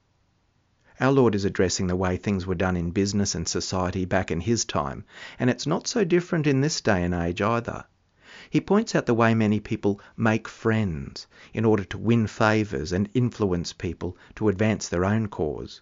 Our 0.99 1.11
Lord 1.11 1.33
is 1.33 1.45
addressing 1.45 1.87
the 1.87 1.95
way 1.95 2.17
things 2.17 2.45
were 2.45 2.53
done 2.53 2.77
in 2.77 2.91
business 2.91 3.33
and 3.33 3.47
society 3.47 4.05
back 4.05 4.29
in 4.29 4.41
his 4.41 4.65
time, 4.65 5.03
and 5.39 5.49
it's 5.49 5.65
not 5.65 5.87
so 5.87 6.03
different 6.03 6.45
in 6.45 6.61
this 6.61 6.79
day 6.79 7.03
and 7.03 7.13
age 7.15 7.41
either. 7.41 7.85
He 8.51 8.59
points 8.59 8.95
out 8.95 9.05
the 9.05 9.13
way 9.13 9.33
many 9.33 9.61
people 9.61 10.01
make 10.17 10.45
friends 10.45 11.25
in 11.53 11.63
order 11.63 11.85
to 11.85 11.97
win 11.97 12.27
favours 12.27 12.91
and 12.91 13.07
influence 13.13 13.71
people 13.71 14.17
to 14.35 14.49
advance 14.49 14.89
their 14.89 15.05
own 15.05 15.29
cause. 15.29 15.79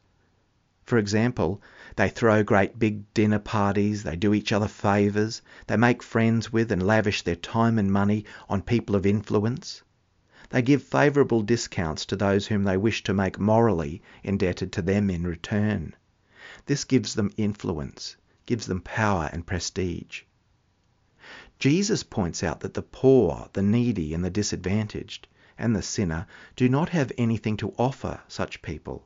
For 0.84 1.00
example, 1.00 1.64
they 1.96 2.10
throw 2.10 2.44
great 2.44 2.78
big 2.78 3.12
dinner 3.16 3.40
parties, 3.40 4.04
they 4.04 4.16
do 4.16 4.36
each 4.36 4.52
other 4.52 4.68
favours, 4.68 5.42
they 5.66 5.78
make 5.78 6.04
friends 6.04 6.54
with 6.54 6.72
and 6.72 6.86
lavish 6.86 7.24
their 7.24 7.36
time 7.36 7.80
and 7.80 7.92
money 7.92 8.24
on 8.48 8.62
people 8.62 8.96
of 8.96 9.04
influence. 9.04 9.82
They 10.52 10.62
give 10.62 10.84
favourable 10.84 11.42
discounts 11.42 12.06
to 12.06 12.16
those 12.16 12.46
whom 12.46 12.66
they 12.66 12.78
wish 12.78 13.02
to 13.06 13.16
make 13.16 13.40
morally 13.40 14.04
indebted 14.24 14.72
to 14.74 14.84
them 14.84 15.10
in 15.10 15.26
return. 15.26 15.96
This 16.68 16.84
gives 16.84 17.16
them 17.16 17.32
influence, 17.36 18.16
gives 18.46 18.68
them 18.68 18.82
power 18.82 19.28
and 19.34 19.44
prestige. 19.44 20.22
Jesus 21.60 22.04
points 22.04 22.42
out 22.42 22.62
that 22.62 22.74
the 22.74 22.82
poor, 22.82 23.50
the 23.52 23.62
needy, 23.62 24.14
and 24.14 24.24
the 24.24 24.30
disadvantaged, 24.30 25.28
and 25.58 25.76
the 25.76 25.82
sinner 25.82 26.26
do 26.56 26.70
not 26.70 26.88
have 26.88 27.12
anything 27.18 27.58
to 27.58 27.74
offer 27.78 28.22
such 28.30 28.62
people, 28.62 29.06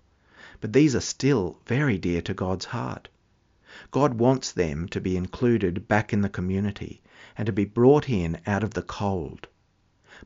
but 0.61 0.71
these 0.71 0.95
are 0.95 1.01
still 1.01 1.59
very 1.65 1.97
dear 1.97 2.21
to 2.21 2.33
God's 2.35 2.65
heart. 2.65 3.09
God 3.89 4.19
wants 4.19 4.51
them 4.51 4.87
to 4.89 5.01
be 5.01 5.17
included 5.17 5.87
back 5.87 6.13
in 6.13 6.21
the 6.21 6.29
community 6.29 7.01
and 7.35 7.47
to 7.47 7.51
be 7.51 7.65
brought 7.65 8.07
in 8.07 8.39
out 8.45 8.63
of 8.63 8.75
the 8.75 8.83
cold. 8.83 9.47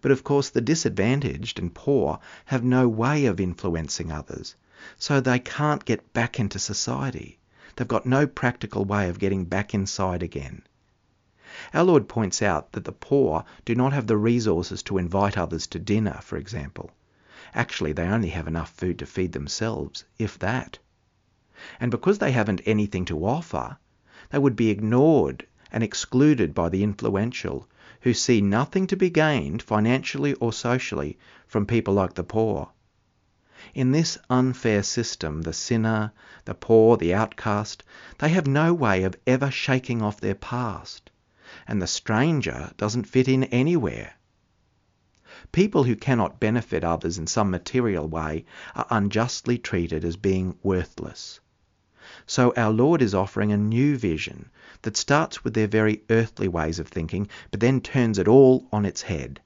But 0.02 0.12
of 0.12 0.26
course, 0.26 0.50
the 0.50 0.60
disadvantaged 0.60 1.58
and 1.58 1.74
poor 1.74 2.20
have 2.44 2.62
no 2.62 2.90
way 2.90 3.26
of 3.26 3.40
influencing 3.40 4.12
others, 4.12 4.56
so 4.98 5.22
they 5.22 5.40
can't 5.40 5.86
get 5.86 6.12
back 6.12 6.42
into 6.42 6.60
society. 6.60 7.40
They've 7.78 7.88
got 7.88 8.06
no 8.06 8.28
practical 8.28 8.84
way 8.84 9.08
of 9.08 9.18
getting 9.18 9.46
back 9.46 9.74
inside 9.74 10.22
again. 10.22 10.64
Our 11.74 11.86
Lord 11.86 12.08
points 12.08 12.44
out 12.44 12.74
that 12.74 12.86
the 12.86 12.92
poor 12.92 13.44
do 13.66 13.74
not 13.74 13.92
have 13.92 14.06
the 14.06 14.16
resources 14.16 14.84
to 14.84 15.00
invite 15.00 15.40
others 15.40 15.66
to 15.66 15.80
dinner, 15.80 16.20
for 16.22 16.38
example. 16.38 16.92
Actually, 17.56 17.94
they 17.94 18.06
only 18.08 18.30
have 18.30 18.48
enough 18.48 18.70
food 18.74 19.00
to 19.00 19.08
feed 19.08 19.32
themselves, 19.32 20.06
if 20.20 20.38
that. 20.38 20.78
And 21.80 21.90
because 21.90 22.20
they 22.20 22.32
haven't 22.32 22.62
anything 22.68 23.06
to 23.06 23.26
offer, 23.26 23.80
they 24.30 24.38
would 24.38 24.56
be 24.56 24.70
ignored 24.70 25.48
and 25.72 25.84
excluded 25.84 26.54
by 26.54 26.70
the 26.70 26.84
influential, 26.84 27.68
who 28.02 28.14
see 28.14 28.40
nothing 28.40 28.86
to 28.86 28.96
be 28.96 29.10
gained 29.10 29.64
financially 29.64 30.36
or 30.36 30.54
socially 30.54 31.18
from 31.48 31.66
people 31.66 31.96
like 31.96 32.14
the 32.14 32.24
poor. 32.24 32.70
In 33.74 33.94
this 33.94 34.20
unfair 34.30 34.84
system, 34.84 35.42
the 35.42 35.54
sinner, 35.54 36.12
the 36.46 36.54
poor, 36.54 36.98
the 36.98 37.16
outcast, 37.16 37.84
they 38.20 38.30
have 38.30 38.46
no 38.46 38.76
way 38.76 39.02
of 39.02 39.16
ever 39.26 39.50
shaking 39.50 40.04
off 40.04 40.22
their 40.22 40.36
past 40.36 41.10
and 41.68 41.82
the 41.82 41.88
stranger 41.88 42.72
doesn't 42.78 43.08
fit 43.08 43.28
in 43.28 43.44
anywhere. 43.46 44.14
People 45.52 45.84
who 45.84 45.96
cannot 45.96 46.40
benefit 46.40 46.84
others 46.84 47.18
in 47.18 47.28
some 47.28 47.52
material 47.52 48.08
way 48.08 48.46
are 48.76 48.88
unjustly 48.90 49.58
treated 49.58 50.04
as 50.04 50.16
being 50.16 50.58
worthless. 50.64 51.40
So 52.26 52.54
our 52.56 52.72
Lord 52.72 53.02
is 53.02 53.14
offering 53.14 53.52
a 53.52 53.58
new 53.58 53.98
vision 53.98 54.50
that 54.82 54.98
starts 54.98 55.44
with 55.44 55.54
their 55.54 55.68
very 55.68 56.04
earthly 56.10 56.48
ways 56.48 56.80
of 56.80 56.88
thinking, 56.88 57.28
but 57.52 57.60
then 57.60 57.82
turns 57.82 58.18
it 58.18 58.28
all 58.28 58.68
on 58.72 58.86
its 58.86 59.02
head. 59.02 59.42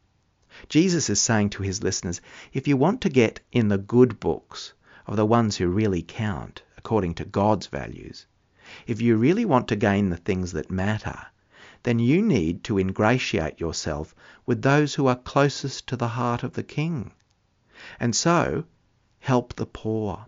Jesus 0.70 1.10
is 1.10 1.20
saying 1.20 1.50
to 1.52 1.64
his 1.64 1.82
listeners, 1.82 2.22
if 2.54 2.68
you 2.68 2.78
want 2.78 3.02
to 3.02 3.10
get 3.10 3.40
in 3.52 3.68
the 3.68 3.78
good 3.78 4.20
books 4.20 4.74
of 5.08 5.16
the 5.16 5.26
ones 5.26 5.58
who 5.58 5.68
really 5.68 6.04
count, 6.04 6.62
according 6.78 7.16
to 7.16 7.26
God's 7.26 7.68
values, 7.68 8.28
if 8.86 9.02
you 9.02 9.18
really 9.18 9.46
want 9.46 9.68
to 9.70 9.76
gain 9.76 10.10
the 10.10 10.18
things 10.18 10.52
that 10.52 10.70
matter, 10.70 11.18
then 11.84 12.00
you 12.00 12.22
need 12.22 12.64
to 12.64 12.78
ingratiate 12.78 13.60
yourself 13.60 14.14
with 14.46 14.62
those 14.62 14.96
who 14.96 15.08
are 15.08 15.16
closest 15.16 15.88
to 15.88 15.96
the 15.96 16.10
heart 16.10 16.44
of 16.44 16.54
the 16.54 16.64
King. 16.64 17.12
And 18.00 18.16
so, 18.16 18.66
help 19.20 19.56
the 19.56 19.66
poor, 19.66 20.28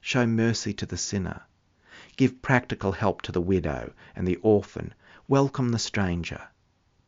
show 0.00 0.26
mercy 0.26 0.72
to 0.74 0.86
the 0.86 0.96
sinner, 0.96 1.42
give 2.16 2.42
practical 2.42 2.92
help 2.92 3.22
to 3.22 3.32
the 3.32 3.40
widow 3.40 3.92
and 4.14 4.28
the 4.28 4.36
orphan, 4.36 4.92
welcome 5.26 5.70
the 5.70 5.78
stranger, 5.78 6.42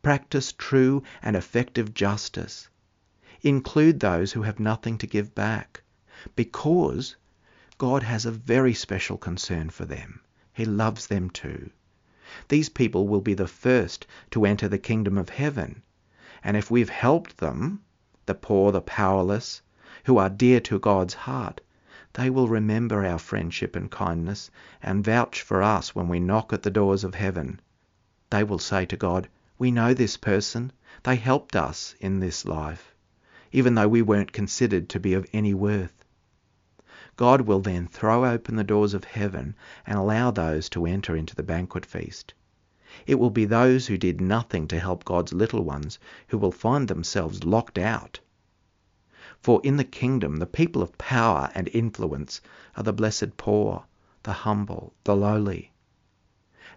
practice 0.01 0.51
true 0.53 1.03
and 1.21 1.35
effective 1.35 1.93
justice, 1.93 2.69
include 3.41 3.99
those 3.99 4.31
who 4.31 4.41
have 4.41 4.59
nothing 4.59 4.97
to 4.97 5.05
give 5.07 5.35
back, 5.35 5.83
because 6.35 7.15
God 7.77 8.03
has 8.03 8.25
a 8.25 8.31
very 8.31 8.73
special 8.73 9.17
concern 9.17 9.69
for 9.69 9.85
them. 9.85 10.21
He 10.53 10.65
loves 10.65 11.07
them 11.07 11.29
too. 11.29 11.69
These 12.47 12.69
people 12.69 13.07
will 13.07 13.21
be 13.21 13.33
the 13.33 13.47
first 13.47 14.07
to 14.31 14.45
enter 14.45 14.67
the 14.67 14.77
kingdom 14.77 15.17
of 15.17 15.29
heaven. 15.29 15.83
And 16.43 16.57
if 16.57 16.71
we've 16.71 16.89
helped 16.89 17.37
them, 17.37 17.81
the 18.25 18.33
poor, 18.33 18.71
the 18.71 18.81
powerless, 18.81 19.61
who 20.05 20.17
are 20.17 20.29
dear 20.29 20.59
to 20.61 20.79
God's 20.79 21.13
heart, 21.13 21.61
they 22.13 22.29
will 22.29 22.47
remember 22.47 23.05
our 23.05 23.17
friendship 23.17 23.75
and 23.75 23.89
kindness 23.89 24.51
and 24.81 25.03
vouch 25.03 25.41
for 25.41 25.63
us 25.63 25.95
when 25.95 26.07
we 26.07 26.19
knock 26.19 26.53
at 26.53 26.63
the 26.63 26.71
doors 26.71 27.03
of 27.03 27.15
heaven. 27.15 27.59
They 28.29 28.43
will 28.43 28.59
say 28.59 28.85
to 28.87 28.97
God, 28.97 29.29
We 29.57 29.71
know 29.71 29.93
this 29.93 30.17
person. 30.17 30.71
They 31.03 31.15
helped 31.15 31.55
us 31.55 31.95
in 31.99 32.19
this 32.19 32.45
life, 32.45 32.93
even 33.51 33.75
though 33.75 33.87
we 33.87 34.01
weren't 34.01 34.31
considered 34.31 34.89
to 34.89 34.99
be 34.99 35.13
of 35.13 35.25
any 35.33 35.53
worth. 35.53 36.02
God 37.15 37.41
will 37.41 37.59
then 37.59 37.87
throw 37.87 38.25
open 38.25 38.55
the 38.55 38.63
doors 38.63 38.95
of 38.95 39.03
heaven 39.03 39.55
and 39.85 39.99
allow 39.99 40.31
those 40.31 40.67
to 40.69 40.87
enter 40.87 41.15
into 41.15 41.35
the 41.35 41.43
banquet 41.43 41.85
feast. 41.85 42.33
It 43.05 43.15
will 43.15 43.29
be 43.29 43.45
those 43.45 43.85
who 43.85 43.97
did 43.99 44.19
nothing 44.19 44.67
to 44.69 44.79
help 44.79 45.05
God's 45.05 45.31
little 45.31 45.63
ones 45.63 45.99
who 46.27 46.39
will 46.39 46.51
find 46.51 46.87
themselves 46.87 47.43
locked 47.43 47.77
out. 47.77 48.19
For 49.39 49.61
in 49.63 49.77
the 49.77 49.83
kingdom, 49.83 50.37
the 50.37 50.47
people 50.47 50.81
of 50.81 50.97
power 50.97 51.51
and 51.53 51.67
influence 51.67 52.41
are 52.75 52.83
the 52.83 52.93
blessed 52.93 53.37
poor, 53.37 53.85
the 54.23 54.33
humble, 54.33 54.93
the 55.03 55.15
lowly. 55.15 55.71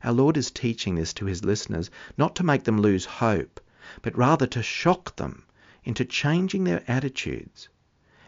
Our 0.05 0.12
Lord 0.12 0.37
is 0.37 0.51
teaching 0.51 0.96
this 0.96 1.14
to 1.14 1.25
his 1.25 1.44
listeners 1.44 1.90
not 2.18 2.37
to 2.37 2.44
make 2.44 2.64
them 2.64 2.81
lose 2.81 3.07
hope, 3.07 3.59
but 4.03 4.16
rather 4.18 4.46
to 4.49 4.62
shock 4.62 5.16
them 5.16 5.46
into 5.83 6.05
changing 6.05 6.64
their 6.64 6.83
attitudes 6.87 7.70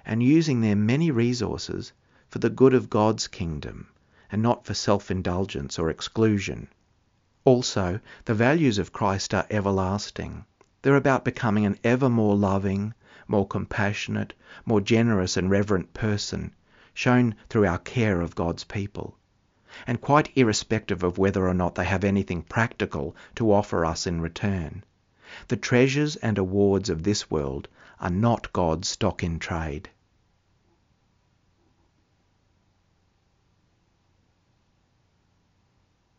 and 0.07 0.23
using 0.23 0.62
their 0.62 0.77
many 0.77 1.11
resources 1.11 1.92
for 2.29 2.38
the 2.38 2.51
good 2.51 2.75
of 2.75 2.91
God's 2.91 3.27
kingdom 3.27 3.88
and 4.31 4.43
not 4.43 4.64
for 4.64 4.75
self-indulgence 4.75 5.79
or 5.79 5.88
exclusion. 5.88 6.69
Also, 7.45 7.99
the 8.27 8.35
values 8.35 8.79
of 8.79 8.93
Christ 8.93 9.33
are 9.33 9.47
everlasting. 9.51 10.45
They're 10.83 10.97
about 10.97 11.25
becoming 11.25 11.64
an 11.64 11.79
ever 11.83 12.11
more 12.11 12.37
loving, 12.37 12.93
more 13.27 13.47
compassionate, 13.47 14.35
more 14.67 14.81
generous 14.81 15.37
and 15.37 15.51
reverent 15.51 15.95
person, 15.95 16.55
shown 16.93 17.35
through 17.49 17.67
our 17.67 17.79
care 17.79 18.21
of 18.21 18.35
God's 18.35 18.64
people, 18.64 19.17
and 19.87 20.01
quite 20.01 20.31
irrespective 20.37 21.03
of 21.03 21.19
whether 21.19 21.49
or 21.49 21.55
not 21.55 21.75
they 21.75 21.85
have 21.85 22.05
anything 22.05 22.43
practical 22.43 23.14
to 23.37 23.53
offer 23.53 23.85
us 23.85 24.07
in 24.07 24.21
return. 24.21 24.85
The 25.49 25.57
treasures 25.57 26.17
and 26.17 26.38
awards 26.38 26.91
of 26.91 27.03
this 27.03 27.31
world 27.31 27.69
are 28.01 28.11
not 28.11 28.53
God's 28.53 28.88
stock 28.88 29.23
in 29.23 29.38
trade. 29.38 29.88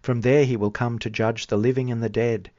From 0.00 0.22
there 0.22 0.44
he 0.44 0.56
will 0.56 0.70
come 0.70 0.98
to 1.00 1.10
judge 1.10 1.46
the 1.46 1.58
living 1.58 1.90
and 1.90 2.02
the 2.02 2.08
dead. 2.08 2.50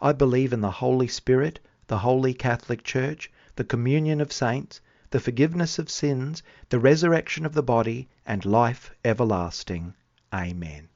I 0.00 0.12
believe 0.12 0.52
in 0.52 0.62
the 0.62 0.70
Holy 0.70 1.08
Spirit, 1.08 1.60
the 1.86 1.98
Holy 1.98 2.32
Catholic 2.32 2.82
Church, 2.82 3.30
the 3.56 3.64
communion 3.64 4.20
of 4.20 4.32
saints, 4.32 4.80
the 5.10 5.20
forgiveness 5.20 5.78
of 5.78 5.90
sins, 5.90 6.42
the 6.68 6.78
resurrection 6.78 7.44
of 7.44 7.52
the 7.52 7.62
body, 7.62 8.08
and 8.24 8.44
life 8.44 8.90
everlasting. 9.04 9.94
Amen. 10.32 10.88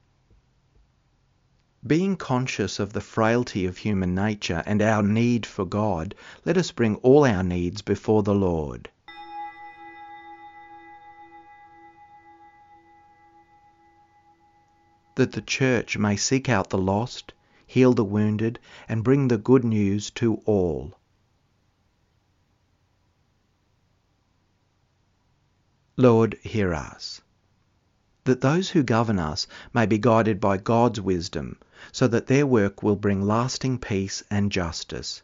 Being 1.85 2.15
conscious 2.15 2.79
of 2.79 2.93
the 2.93 3.01
frailty 3.01 3.65
of 3.65 3.77
human 3.77 4.15
nature 4.15 4.63
and 4.65 4.81
our 4.81 5.03
need 5.03 5.45
for 5.45 5.65
God, 5.65 6.15
let 6.45 6.57
us 6.57 6.71
bring 6.71 6.95
all 6.97 7.25
our 7.25 7.43
needs 7.43 7.81
before 7.81 8.23
the 8.23 8.33
Lord. 8.35 8.89
that 15.15 15.33
the 15.33 15.41
church 15.41 15.97
may 15.97 16.15
seek 16.15 16.49
out 16.49 16.69
the 16.69 16.77
lost, 16.77 17.33
heal 17.65 17.93
the 17.93 18.03
wounded, 18.03 18.59
and 18.89 19.03
bring 19.03 19.27
the 19.27 19.37
good 19.37 19.63
news 19.63 20.09
to 20.09 20.35
all. 20.45 20.97
Lord, 25.95 26.39
hear 26.41 26.73
us. 26.73 27.21
That 28.23 28.41
those 28.41 28.71
who 28.71 28.81
govern 28.81 29.19
us 29.19 29.45
may 29.73 29.85
be 29.85 29.97
guided 29.97 30.39
by 30.39 30.57
God's 30.57 30.99
wisdom, 30.99 31.59
so 31.91 32.07
that 32.07 32.27
their 32.27 32.47
work 32.47 32.81
will 32.81 32.95
bring 32.95 33.21
lasting 33.21 33.77
peace 33.77 34.23
and 34.31 34.51
justice. 34.51 35.21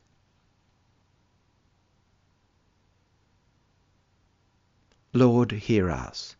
Lord, 5.14 5.52
hear 5.52 5.90
us 5.90 6.36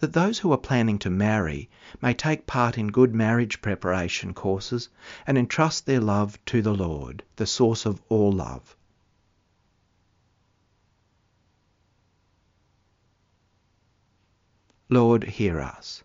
that 0.00 0.14
those 0.14 0.38
who 0.38 0.50
are 0.52 0.58
planning 0.58 0.98
to 1.00 1.10
marry 1.10 1.68
may 2.00 2.14
take 2.14 2.46
part 2.46 2.78
in 2.78 2.88
good 2.88 3.14
marriage 3.14 3.60
preparation 3.60 4.32
courses 4.32 4.88
and 5.26 5.36
entrust 5.36 5.84
their 5.84 6.00
love 6.00 6.42
to 6.46 6.62
the 6.62 6.74
Lord, 6.74 7.22
the 7.36 7.46
source 7.46 7.84
of 7.84 8.00
all 8.08 8.32
love. 8.32 8.74
Lord, 14.88 15.24
hear 15.24 15.60
us. 15.60 16.02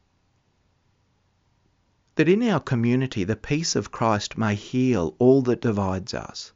That 2.16 2.30
in 2.30 2.44
our 2.44 2.60
community 2.60 3.24
the 3.24 3.36
peace 3.36 3.76
of 3.76 3.92
Christ 3.92 4.38
may 4.38 4.56
heal 4.56 5.16
all 5.20 5.42
that 5.44 5.62
divides 5.62 6.14
us. 6.14 6.52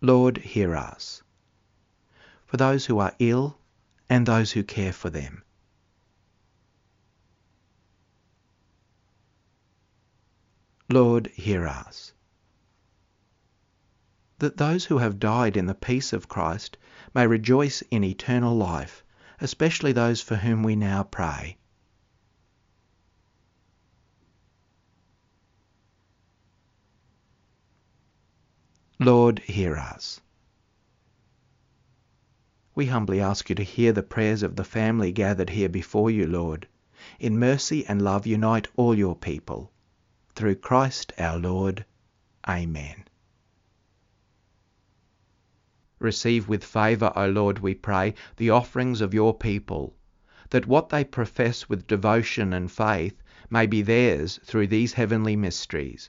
Lord, 0.00 0.38
hear 0.38 0.74
us. 0.74 1.22
For 2.50 2.56
those 2.56 2.86
who 2.86 2.98
are 2.98 3.14
ill 3.20 3.60
and 4.08 4.26
those 4.26 4.50
who 4.50 4.64
care 4.64 4.92
for 4.92 5.08
them. 5.08 5.44
Lord, 10.88 11.28
hear 11.28 11.68
us. 11.68 12.12
That 14.40 14.56
those 14.56 14.86
who 14.86 14.98
have 14.98 15.20
died 15.20 15.56
in 15.56 15.66
the 15.66 15.76
peace 15.76 16.12
of 16.12 16.26
Christ 16.26 16.76
may 17.14 17.24
rejoice 17.24 17.82
in 17.82 18.02
eternal 18.02 18.56
life, 18.56 19.04
especially 19.40 19.92
those 19.92 20.20
for 20.20 20.34
whom 20.34 20.64
we 20.64 20.74
now 20.74 21.04
pray. 21.04 21.56
Lord, 28.98 29.38
hear 29.38 29.76
us. 29.76 30.20
We 32.80 32.86
humbly 32.86 33.20
ask 33.20 33.50
you 33.50 33.54
to 33.56 33.62
hear 33.62 33.92
the 33.92 34.02
prayers 34.02 34.42
of 34.42 34.56
the 34.56 34.64
family 34.64 35.12
gathered 35.12 35.50
here 35.50 35.68
before 35.68 36.10
you, 36.10 36.26
Lord. 36.26 36.66
In 37.18 37.38
mercy 37.38 37.84
and 37.84 38.00
love 38.00 38.26
unite 38.26 38.68
all 38.74 38.96
your 38.96 39.14
people. 39.14 39.70
Through 40.34 40.54
Christ 40.54 41.12
our 41.18 41.38
Lord. 41.38 41.84
Amen. 42.48 43.04
Receive 45.98 46.48
with 46.48 46.64
favour, 46.64 47.12
O 47.14 47.28
Lord, 47.28 47.58
we 47.58 47.74
pray, 47.74 48.14
the 48.38 48.48
offerings 48.48 49.02
of 49.02 49.12
your 49.12 49.34
people, 49.34 49.94
that 50.48 50.66
what 50.66 50.88
they 50.88 51.04
profess 51.04 51.68
with 51.68 51.86
devotion 51.86 52.54
and 52.54 52.72
faith 52.72 53.22
may 53.50 53.66
be 53.66 53.82
theirs 53.82 54.40
through 54.42 54.68
these 54.68 54.94
heavenly 54.94 55.36
mysteries. 55.36 56.08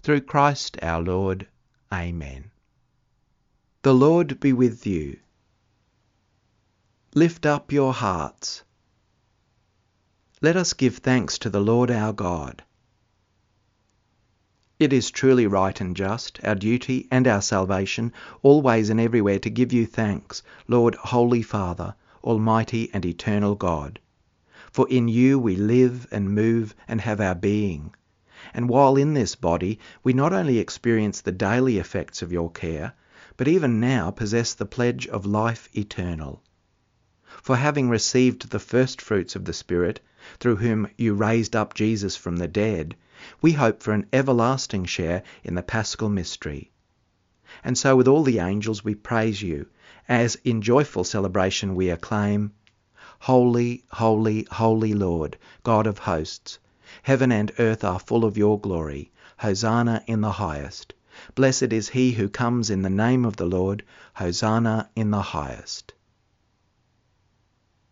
Through 0.00 0.22
Christ 0.22 0.78
our 0.80 1.02
Lord. 1.02 1.46
Amen. 1.92 2.52
The 3.82 3.92
Lord 3.92 4.40
be 4.40 4.54
with 4.54 4.86
you. 4.86 5.18
Lift 7.16 7.44
up 7.44 7.72
your 7.72 7.92
hearts. 7.92 8.62
Let 10.40 10.54
us 10.54 10.74
give 10.74 10.98
thanks 10.98 11.38
to 11.38 11.50
the 11.50 11.60
Lord 11.60 11.90
our 11.90 12.12
God. 12.12 12.62
It 14.78 14.92
is 14.92 15.10
truly 15.10 15.48
right 15.48 15.80
and 15.80 15.96
just, 15.96 16.38
our 16.44 16.54
duty 16.54 17.08
and 17.10 17.26
our 17.26 17.42
salvation, 17.42 18.12
always 18.42 18.90
and 18.90 19.00
everywhere 19.00 19.40
to 19.40 19.50
give 19.50 19.72
you 19.72 19.86
thanks, 19.86 20.44
Lord, 20.68 20.94
Holy 20.94 21.42
Father, 21.42 21.96
Almighty 22.22 22.88
and 22.92 23.04
Eternal 23.04 23.56
God. 23.56 23.98
For 24.70 24.88
in 24.88 25.08
you 25.08 25.36
we 25.36 25.56
live 25.56 26.06
and 26.12 26.32
move 26.32 26.76
and 26.86 27.00
have 27.00 27.20
our 27.20 27.34
being. 27.34 27.92
And 28.54 28.68
while 28.68 28.96
in 28.96 29.14
this 29.14 29.34
body, 29.34 29.80
we 30.04 30.12
not 30.12 30.32
only 30.32 30.58
experience 30.58 31.22
the 31.22 31.32
daily 31.32 31.78
effects 31.78 32.22
of 32.22 32.30
your 32.30 32.52
care, 32.52 32.92
but 33.36 33.48
even 33.48 33.80
now 33.80 34.12
possess 34.12 34.54
the 34.54 34.64
pledge 34.64 35.08
of 35.08 35.26
life 35.26 35.68
eternal. 35.76 36.44
For 37.42 37.56
having 37.56 37.88
received 37.88 38.50
the 38.50 38.58
first 38.58 39.00
fruits 39.00 39.34
of 39.34 39.44
the 39.44 39.52
Spirit, 39.52 40.00
through 40.38 40.56
whom 40.56 40.88
you 40.96 41.14
raised 41.14 41.56
up 41.56 41.74
Jesus 41.74 42.16
from 42.16 42.36
the 42.36 42.48
dead, 42.48 42.94
we 43.40 43.52
hope 43.52 43.82
for 43.82 43.92
an 43.92 44.06
everlasting 44.12 44.84
share 44.84 45.22
in 45.42 45.54
the 45.54 45.62
paschal 45.62 46.08
mystery. 46.08 46.70
And 47.64 47.78
so 47.78 47.96
with 47.96 48.06
all 48.06 48.22
the 48.22 48.38
angels 48.38 48.84
we 48.84 48.94
praise 48.94 49.42
you, 49.42 49.66
as 50.08 50.36
in 50.44 50.62
joyful 50.62 51.04
celebration 51.04 51.74
we 51.74 51.88
acclaim, 51.88 52.52
Holy, 53.20 53.84
holy, 53.90 54.46
holy 54.50 54.94
Lord, 54.94 55.36
God 55.62 55.86
of 55.86 55.98
hosts, 55.98 56.58
heaven 57.02 57.30
and 57.32 57.52
earth 57.58 57.84
are 57.84 57.98
full 57.98 58.24
of 58.24 58.36
your 58.36 58.58
glory. 58.58 59.10
Hosanna 59.38 60.02
in 60.06 60.20
the 60.20 60.32
highest. 60.32 60.92
Blessed 61.34 61.72
is 61.72 61.88
he 61.88 62.12
who 62.12 62.28
comes 62.28 62.68
in 62.68 62.82
the 62.82 62.90
name 62.90 63.24
of 63.24 63.36
the 63.36 63.46
Lord. 63.46 63.82
Hosanna 64.14 64.90
in 64.94 65.10
the 65.10 65.22
highest. 65.22 65.94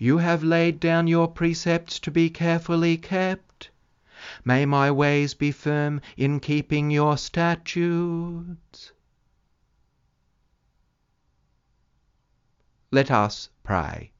You 0.00 0.18
have 0.18 0.44
laid 0.44 0.78
down 0.78 1.08
your 1.08 1.26
precepts 1.26 1.98
to 2.00 2.12
be 2.12 2.30
carefully 2.30 2.96
kept. 2.96 3.70
May 4.44 4.64
my 4.64 4.92
ways 4.92 5.34
be 5.34 5.50
firm 5.50 6.00
in 6.16 6.38
keeping 6.38 6.88
your 6.92 7.18
statutes. 7.18 8.92
Let 12.92 13.10
us 13.10 13.48
pray. 13.64 14.12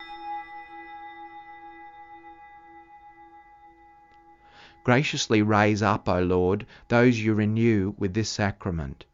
Graciously 4.83 5.43
raise 5.43 5.81
up, 5.81 6.09
O 6.09 6.21
Lord, 6.23 6.67
those 6.89 7.21
you 7.21 7.35
renew 7.35 7.95
with 7.97 8.15
this 8.15 8.29
sacrament, 8.29 9.05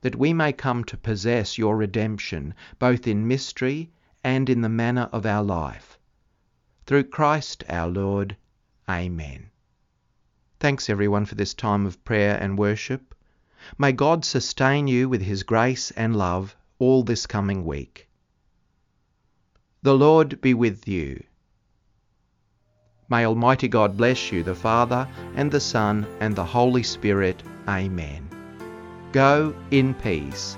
that 0.00 0.16
we 0.16 0.32
may 0.32 0.54
come 0.54 0.82
to 0.84 0.96
possess 0.96 1.58
your 1.58 1.76
redemption 1.76 2.54
both 2.78 3.06
in 3.06 3.28
mystery 3.28 3.90
and 4.24 4.48
in 4.48 4.62
the 4.62 4.70
manner 4.70 5.10
of 5.12 5.26
our 5.26 5.42
life. 5.42 5.95
Through 6.86 7.04
Christ 7.04 7.64
our 7.68 7.88
Lord. 7.88 8.36
Amen. 8.88 9.50
Thanks 10.60 10.88
everyone 10.88 11.26
for 11.26 11.34
this 11.34 11.52
time 11.52 11.84
of 11.84 12.04
prayer 12.04 12.38
and 12.40 12.56
worship. 12.56 13.12
May 13.76 13.90
God 13.90 14.24
sustain 14.24 14.86
you 14.86 15.08
with 15.08 15.20
his 15.20 15.42
grace 15.42 15.90
and 15.90 16.14
love 16.14 16.54
all 16.78 17.02
this 17.02 17.26
coming 17.26 17.64
week. 17.64 18.08
The 19.82 19.94
Lord 19.94 20.40
be 20.40 20.54
with 20.54 20.86
you. 20.86 21.24
May 23.08 23.26
Almighty 23.26 23.66
God 23.66 23.96
bless 23.96 24.30
you, 24.30 24.44
the 24.44 24.54
Father, 24.54 25.08
and 25.34 25.50
the 25.50 25.60
Son, 25.60 26.06
and 26.20 26.36
the 26.36 26.44
Holy 26.44 26.84
Spirit. 26.84 27.42
Amen. 27.68 28.28
Go 29.10 29.54
in 29.72 29.92
peace. 29.94 30.56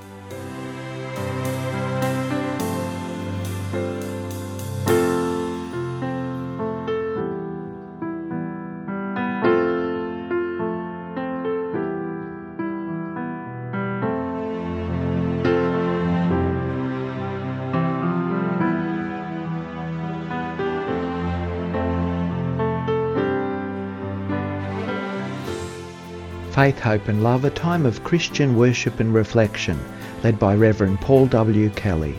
Faith, 26.58 26.80
Hope 26.80 27.06
and 27.06 27.22
Love, 27.22 27.44
a 27.44 27.50
time 27.50 27.86
of 27.86 28.02
Christian 28.02 28.56
worship 28.56 28.98
and 28.98 29.14
reflection, 29.14 29.78
led 30.24 30.40
by 30.40 30.56
Reverend 30.56 31.00
Paul 31.00 31.26
W. 31.26 31.70
Kelly. 31.70 32.16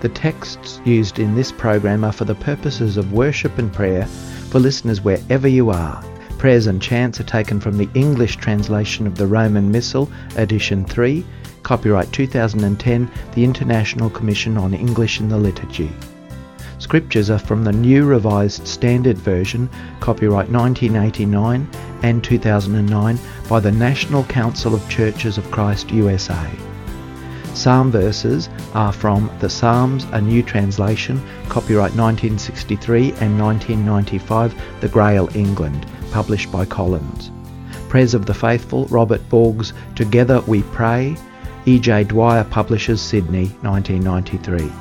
The 0.00 0.10
texts 0.10 0.78
used 0.84 1.18
in 1.18 1.34
this 1.34 1.50
program 1.50 2.04
are 2.04 2.12
for 2.12 2.26
the 2.26 2.34
purposes 2.34 2.98
of 2.98 3.14
worship 3.14 3.56
and 3.56 3.72
prayer 3.72 4.04
for 4.50 4.58
listeners 4.58 5.00
wherever 5.00 5.48
you 5.48 5.70
are. 5.70 6.04
Prayers 6.36 6.66
and 6.66 6.82
chants 6.82 7.18
are 7.18 7.24
taken 7.24 7.60
from 7.60 7.78
the 7.78 7.88
English 7.94 8.36
translation 8.36 9.06
of 9.06 9.16
the 9.16 9.26
Roman 9.26 9.70
Missal, 9.70 10.10
Edition 10.36 10.84
3, 10.84 11.24
copyright 11.62 12.12
2010, 12.12 13.10
the 13.34 13.42
International 13.42 14.10
Commission 14.10 14.58
on 14.58 14.74
English 14.74 15.18
in 15.18 15.30
the 15.30 15.38
Liturgy. 15.38 15.90
Scriptures 16.78 17.30
are 17.30 17.38
from 17.38 17.64
the 17.64 17.72
New 17.72 18.04
Revised 18.04 18.66
Standard 18.66 19.16
Version, 19.16 19.70
copyright 20.00 20.50
1989 20.50 21.66
and 22.02 22.22
2009 22.22 23.18
by 23.48 23.60
the 23.60 23.72
National 23.72 24.24
Council 24.24 24.74
of 24.74 24.88
Churches 24.88 25.38
of 25.38 25.50
Christ 25.50 25.90
USA. 25.90 26.50
Psalm 27.54 27.90
verses 27.90 28.48
are 28.74 28.92
from 28.92 29.30
the 29.40 29.48
Psalms, 29.48 30.04
a 30.12 30.20
new 30.20 30.42
translation, 30.42 31.20
copyright 31.48 31.94
1963 31.94 33.12
and 33.20 33.38
1995, 33.38 34.80
The 34.80 34.88
Grail, 34.88 35.28
England, 35.36 35.86
published 36.10 36.50
by 36.50 36.64
Collins. 36.64 37.30
Prayers 37.88 38.14
of 38.14 38.24
the 38.24 38.34
Faithful, 38.34 38.86
Robert 38.86 39.28
Borg's 39.28 39.74
Together 39.94 40.40
We 40.46 40.62
Pray, 40.62 41.16
E.J. 41.66 42.04
Dwyer 42.04 42.44
Publishers, 42.44 43.00
Sydney, 43.02 43.48
1993. 43.60 44.72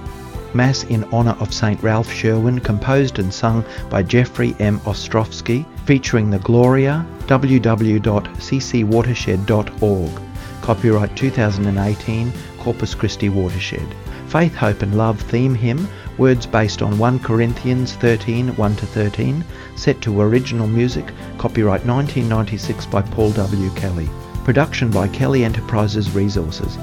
Mass 0.53 0.83
in 0.85 1.03
honour 1.13 1.35
of 1.39 1.53
St. 1.53 1.81
Ralph 1.83 2.11
Sherwin, 2.11 2.59
composed 2.59 3.19
and 3.19 3.33
sung 3.33 3.63
by 3.89 4.01
Jeffrey 4.01 4.55
M. 4.59 4.79
Ostrowski, 4.79 5.65
featuring 5.85 6.29
the 6.29 6.39
Gloria, 6.39 7.05
www.ccwatershed.org. 7.21 10.21
Copyright 10.61 11.17
2018, 11.17 12.33
Corpus 12.59 12.93
Christi 12.93 13.29
Watershed. 13.29 13.95
Faith, 14.27 14.55
Hope 14.55 14.81
and 14.81 14.97
Love 14.97 15.19
theme 15.19 15.55
hymn, 15.55 15.87
words 16.17 16.45
based 16.45 16.81
on 16.81 16.97
1 16.97 17.19
Corinthians 17.19 17.93
13, 17.95 18.51
1-13, 18.51 19.43
set 19.75 19.99
to 20.01 20.21
original 20.21 20.67
music, 20.67 21.05
copyright 21.37 21.85
1996 21.85 22.85
by 22.85 23.01
Paul 23.01 23.31
W. 23.31 23.69
Kelly. 23.71 24.09
Production 24.45 24.91
by 24.91 25.07
Kelly 25.07 25.43
Enterprises 25.43 26.11
Resources. 26.11 26.77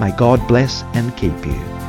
May 0.00 0.12
God 0.16 0.46
bless 0.48 0.82
and 0.94 1.16
keep 1.16 1.46
you. 1.46 1.79